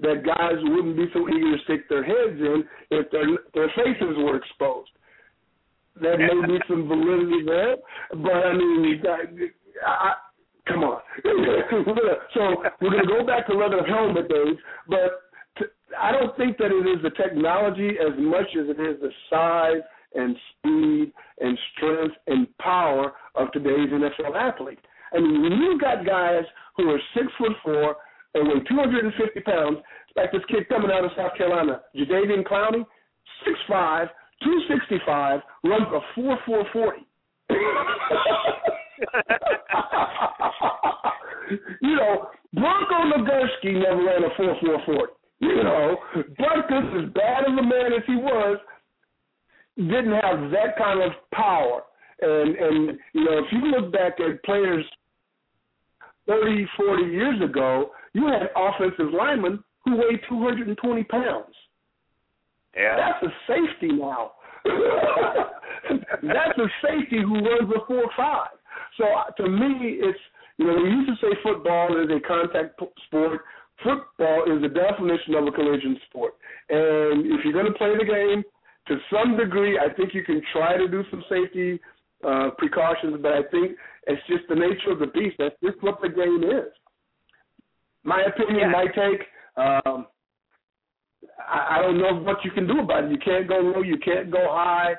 That 0.00 0.24
guys 0.24 0.54
wouldn't 0.62 0.96
be 0.96 1.06
so 1.12 1.28
eager 1.28 1.56
to 1.56 1.64
stick 1.64 1.88
their 1.88 2.04
heads 2.04 2.40
in 2.40 2.64
if 2.90 3.10
their 3.10 3.26
their 3.52 3.68
faces 3.76 4.16
were 4.16 4.36
exposed. 4.36 4.90
There 6.00 6.16
may 6.16 6.46
be 6.46 6.58
some 6.68 6.86
validity 6.86 7.44
there, 7.44 7.76
but 8.10 8.32
I 8.32 8.52
mean, 8.54 9.02
I, 9.04 9.90
I, 9.90 10.12
come 10.68 10.84
on. 10.84 11.00
so 12.34 12.62
we're 12.80 12.90
going 12.90 13.08
to 13.08 13.14
go 13.18 13.26
back 13.26 13.48
to 13.48 13.54
leather 13.54 13.84
helmet 13.84 14.28
days, 14.28 14.56
but 14.88 15.27
I 16.00 16.12
don't 16.12 16.36
think 16.36 16.58
that 16.58 16.66
it 16.66 16.86
is 16.86 17.02
the 17.02 17.10
technology 17.10 17.96
as 18.00 18.16
much 18.18 18.46
as 18.58 18.68
it 18.68 18.80
is 18.80 19.00
the 19.00 19.10
size 19.28 19.82
and 20.14 20.36
speed 20.50 21.12
and 21.40 21.58
strength 21.76 22.14
and 22.26 22.46
power 22.58 23.12
of 23.34 23.50
today's 23.52 23.90
NFL 23.90 24.36
athlete. 24.36 24.78
I 25.12 25.18
mean, 25.18 25.42
when 25.42 25.52
you've 25.52 25.80
got 25.80 26.06
guys 26.06 26.44
who 26.76 26.90
are 26.90 27.00
six 27.14 27.26
foot 27.38 27.52
four 27.64 27.96
and 28.34 28.46
weigh 28.48 28.60
250 28.68 29.40
pounds, 29.40 29.78
like 30.16 30.30
this 30.32 30.42
kid 30.48 30.68
coming 30.68 30.90
out 30.90 31.04
of 31.04 31.12
South 31.16 31.36
Carolina, 31.36 31.80
Jadeveon 31.96 32.46
Clowney, 32.46 32.84
6'5", 33.68 34.08
265, 34.42 35.40
runs 35.64 35.86
a 35.92 36.00
4 36.14 36.38
4 36.46 36.64
40. 36.72 36.98
you 41.80 41.96
know, 41.96 42.28
Bronco 42.54 43.16
Nagurski 43.16 43.82
never 43.82 44.04
ran 44.04 44.24
a 44.24 44.30
4 44.36 44.56
4 44.60 44.82
40. 44.86 45.12
You 45.40 45.62
know, 45.62 45.96
Butkus, 46.16 47.04
as 47.04 47.12
bad 47.12 47.44
of 47.46 47.52
a 47.52 47.62
man 47.62 47.92
as 47.96 48.02
he 48.06 48.16
was, 48.16 48.58
didn't 49.76 50.12
have 50.12 50.50
that 50.50 50.76
kind 50.76 51.00
of 51.02 51.12
power. 51.32 51.82
And 52.20 52.56
and 52.56 52.98
you 53.12 53.24
know, 53.24 53.38
if 53.38 53.44
you 53.52 53.60
look 53.70 53.92
back 53.92 54.18
at 54.18 54.42
players 54.44 54.84
30, 56.26 56.66
40 56.76 57.02
years 57.04 57.40
ago, 57.42 57.90
you 58.12 58.26
had 58.26 58.50
offensive 58.56 59.12
linemen 59.12 59.62
who 59.84 59.96
weighed 59.96 60.20
220 60.28 61.04
pounds. 61.04 61.54
Yeah. 62.76 62.96
That's 62.96 63.22
a 63.22 63.34
safety 63.46 63.92
now. 63.94 64.32
That's 66.22 66.58
a 66.58 66.68
safety 66.82 67.22
who 67.22 67.34
runs 67.34 67.72
a 67.74 67.86
four 67.86 68.04
five. 68.16 68.50
So 68.96 69.04
uh, 69.04 69.30
to 69.42 69.48
me, 69.48 69.98
it's 70.00 70.18
you 70.58 70.66
know 70.66 70.74
we 70.74 70.90
used 70.90 71.08
to 71.08 71.26
say 71.26 71.36
football 71.42 71.96
is 72.02 72.10
a 72.10 72.20
contact 72.26 72.80
sport. 73.06 73.40
Football 73.82 74.44
is 74.50 74.62
the 74.62 74.68
definition 74.68 75.34
of 75.34 75.46
a 75.46 75.52
collision 75.52 75.98
sport, 76.08 76.34
and 76.68 77.26
if 77.26 77.44
you're 77.44 77.52
going 77.52 77.72
to 77.72 77.78
play 77.78 77.94
the 77.96 78.04
game, 78.04 78.42
to 78.88 78.96
some 79.12 79.36
degree, 79.36 79.78
I 79.78 79.92
think 79.94 80.14
you 80.14 80.24
can 80.24 80.42
try 80.52 80.76
to 80.76 80.88
do 80.88 81.04
some 81.10 81.22
safety 81.28 81.78
uh, 82.26 82.50
precautions, 82.56 83.18
but 83.22 83.32
I 83.32 83.42
think 83.50 83.76
it's 84.06 84.22
just 84.26 84.48
the 84.48 84.54
nature 84.54 84.90
of 84.90 84.98
the 84.98 85.06
beast. 85.06 85.36
That's 85.38 85.54
just 85.62 85.82
what 85.82 86.00
the 86.00 86.08
game 86.08 86.42
is. 86.42 86.72
My 88.02 88.22
opinion, 88.22 88.70
yeah. 88.70 88.72
my 88.72 88.86
take. 88.86 89.20
Um, 89.56 90.06
I, 91.38 91.78
I 91.78 91.82
don't 91.82 91.98
know 91.98 92.14
what 92.14 92.44
you 92.44 92.50
can 92.50 92.66
do 92.66 92.80
about 92.80 93.04
it. 93.04 93.10
You 93.10 93.18
can't 93.18 93.48
go 93.48 93.58
low. 93.58 93.82
You 93.82 93.98
can't 93.98 94.30
go 94.30 94.46
high. 94.48 94.94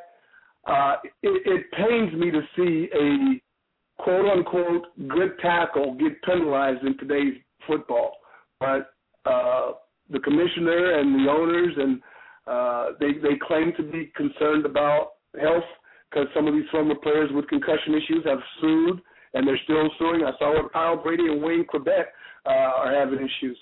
Uh, 0.67 0.97
it, 1.23 1.41
it 1.45 1.71
pains 1.71 2.13
me 2.13 2.31
to 2.31 2.41
see 2.55 2.89
a 2.93 4.03
quote 4.03 4.25
unquote 4.25 4.85
good 5.07 5.39
tackle 5.41 5.95
get 5.95 6.21
penalized 6.23 6.85
in 6.85 6.97
today's 6.97 7.33
football. 7.65 8.13
But 8.59 8.93
uh, 9.25 9.71
the 10.09 10.19
commissioner 10.19 10.99
and 10.99 11.15
the 11.15 11.31
owners 11.31 11.73
and 11.77 12.01
uh, 12.47 12.97
they 12.99 13.13
they 13.21 13.37
claim 13.45 13.73
to 13.77 13.83
be 13.83 14.11
concerned 14.15 14.65
about 14.65 15.11
health 15.39 15.63
because 16.09 16.27
some 16.33 16.47
of 16.47 16.53
these 16.53 16.69
former 16.71 16.95
players 16.95 17.29
with 17.33 17.47
concussion 17.47 17.93
issues 17.93 18.25
have 18.25 18.39
sued 18.59 19.01
and 19.33 19.47
they're 19.47 19.59
still 19.63 19.89
suing. 19.99 20.23
I 20.23 20.31
saw 20.39 20.55
what 20.55 20.73
Kyle 20.73 21.01
Brady 21.01 21.27
and 21.27 21.41
Wayne 21.43 21.65
Chrebet 21.65 22.05
uh, 22.45 22.49
are 22.49 22.93
having 22.93 23.19
issues. 23.19 23.57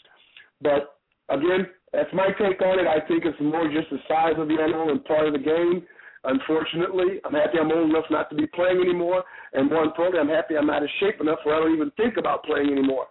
But 0.61 0.95
again, 1.29 1.67
that's 1.91 2.09
my 2.13 2.27
take 2.39 2.61
on 2.61 2.79
it. 2.79 2.87
I 2.87 3.05
think 3.07 3.25
it's 3.25 3.39
more 3.41 3.67
just 3.67 3.89
the 3.89 3.99
size 4.07 4.35
of 4.37 4.47
the 4.47 4.57
animal 4.61 4.89
and 4.89 5.03
part 5.05 5.27
of 5.27 5.33
the 5.33 5.39
game. 5.39 5.85
Unfortunately, 6.23 7.19
I'm 7.25 7.33
happy 7.33 7.57
I'm 7.59 7.71
old 7.71 7.89
enough 7.89 8.05
not 8.09 8.29
to 8.29 8.35
be 8.35 8.47
playing 8.47 8.81
anymore, 8.81 9.23
and 9.53 9.69
more 9.69 9.83
importantly, 9.83 10.19
I'm 10.19 10.29
happy 10.29 10.55
I'm 10.57 10.69
out 10.69 10.83
of 10.83 10.89
shape 10.99 11.21
enough 11.21 11.39
where 11.43 11.55
I 11.55 11.59
don't 11.59 11.75
even 11.75 11.91
think 11.91 12.17
about 12.17 12.43
playing 12.43 12.71
anymore. 12.71 13.07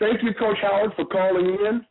Thank 0.00 0.22
you, 0.22 0.32
Coach 0.34 0.56
Howard, 0.62 0.92
for 0.96 1.04
calling 1.04 1.44
in. 1.46 1.86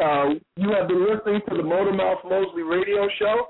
Uh, 0.00 0.38
you 0.56 0.70
have 0.70 0.86
been 0.88 1.02
listening 1.02 1.40
to 1.48 1.56
the 1.56 1.66
Motormouth 1.66 2.22
Mosley 2.24 2.62
radio 2.62 3.08
show. 3.18 3.48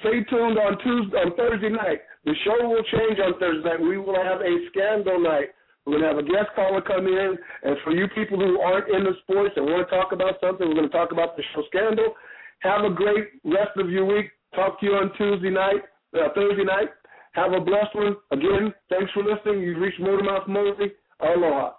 Stay 0.00 0.22
tuned 0.30 0.58
on 0.58 0.78
Tuesday, 0.78 1.16
on 1.18 1.34
Thursday 1.36 1.68
night. 1.68 2.00
The 2.24 2.34
show 2.44 2.68
will 2.68 2.82
change 2.84 3.18
on 3.18 3.38
Thursday 3.40 3.68
night. 3.68 3.80
We 3.80 3.98
will 3.98 4.14
have 4.14 4.40
a 4.40 4.54
scandal 4.70 5.18
night 5.20 5.50
We're 5.84 5.98
going 5.98 6.02
to 6.02 6.08
have 6.08 6.18
a 6.18 6.22
guest 6.22 6.54
caller 6.54 6.80
come 6.80 7.06
in. 7.06 7.36
And 7.62 7.76
for 7.84 7.92
you 7.92 8.06
people 8.14 8.38
who 8.38 8.60
aren't 8.60 8.88
into 8.88 9.12
sports 9.22 9.54
and 9.56 9.66
want 9.66 9.88
to 9.88 9.94
talk 9.94 10.12
about 10.12 10.34
something, 10.40 10.66
we're 10.66 10.74
going 10.74 10.90
to 10.90 10.96
talk 10.96 11.12
about 11.12 11.36
the 11.36 11.42
show 11.54 11.62
Scandal. 11.68 12.14
Have 12.60 12.84
a 12.84 12.90
great 12.94 13.28
rest 13.44 13.76
of 13.76 13.90
your 13.90 14.04
week. 14.06 14.30
Talk 14.54 14.80
to 14.80 14.86
you 14.86 14.92
on 14.92 15.10
Tuesday 15.18 15.50
night, 15.50 15.82
uh, 16.14 16.28
Thursday 16.34 16.64
night. 16.64 16.88
Have 17.32 17.52
a 17.52 17.60
blessed 17.60 17.94
one. 17.94 18.16
Again, 18.30 18.72
thanks 18.88 19.10
for 19.12 19.22
listening. 19.22 19.62
You've 19.62 19.80
reached 19.80 20.00
Motormouth 20.00 20.48
Mosley. 20.48 20.92
Aloha. 21.20 21.72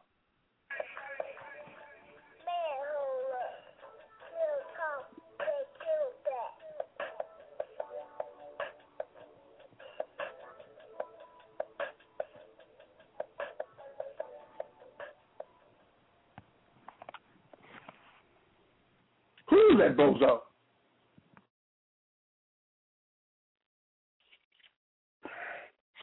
Bozo? 19.96 20.45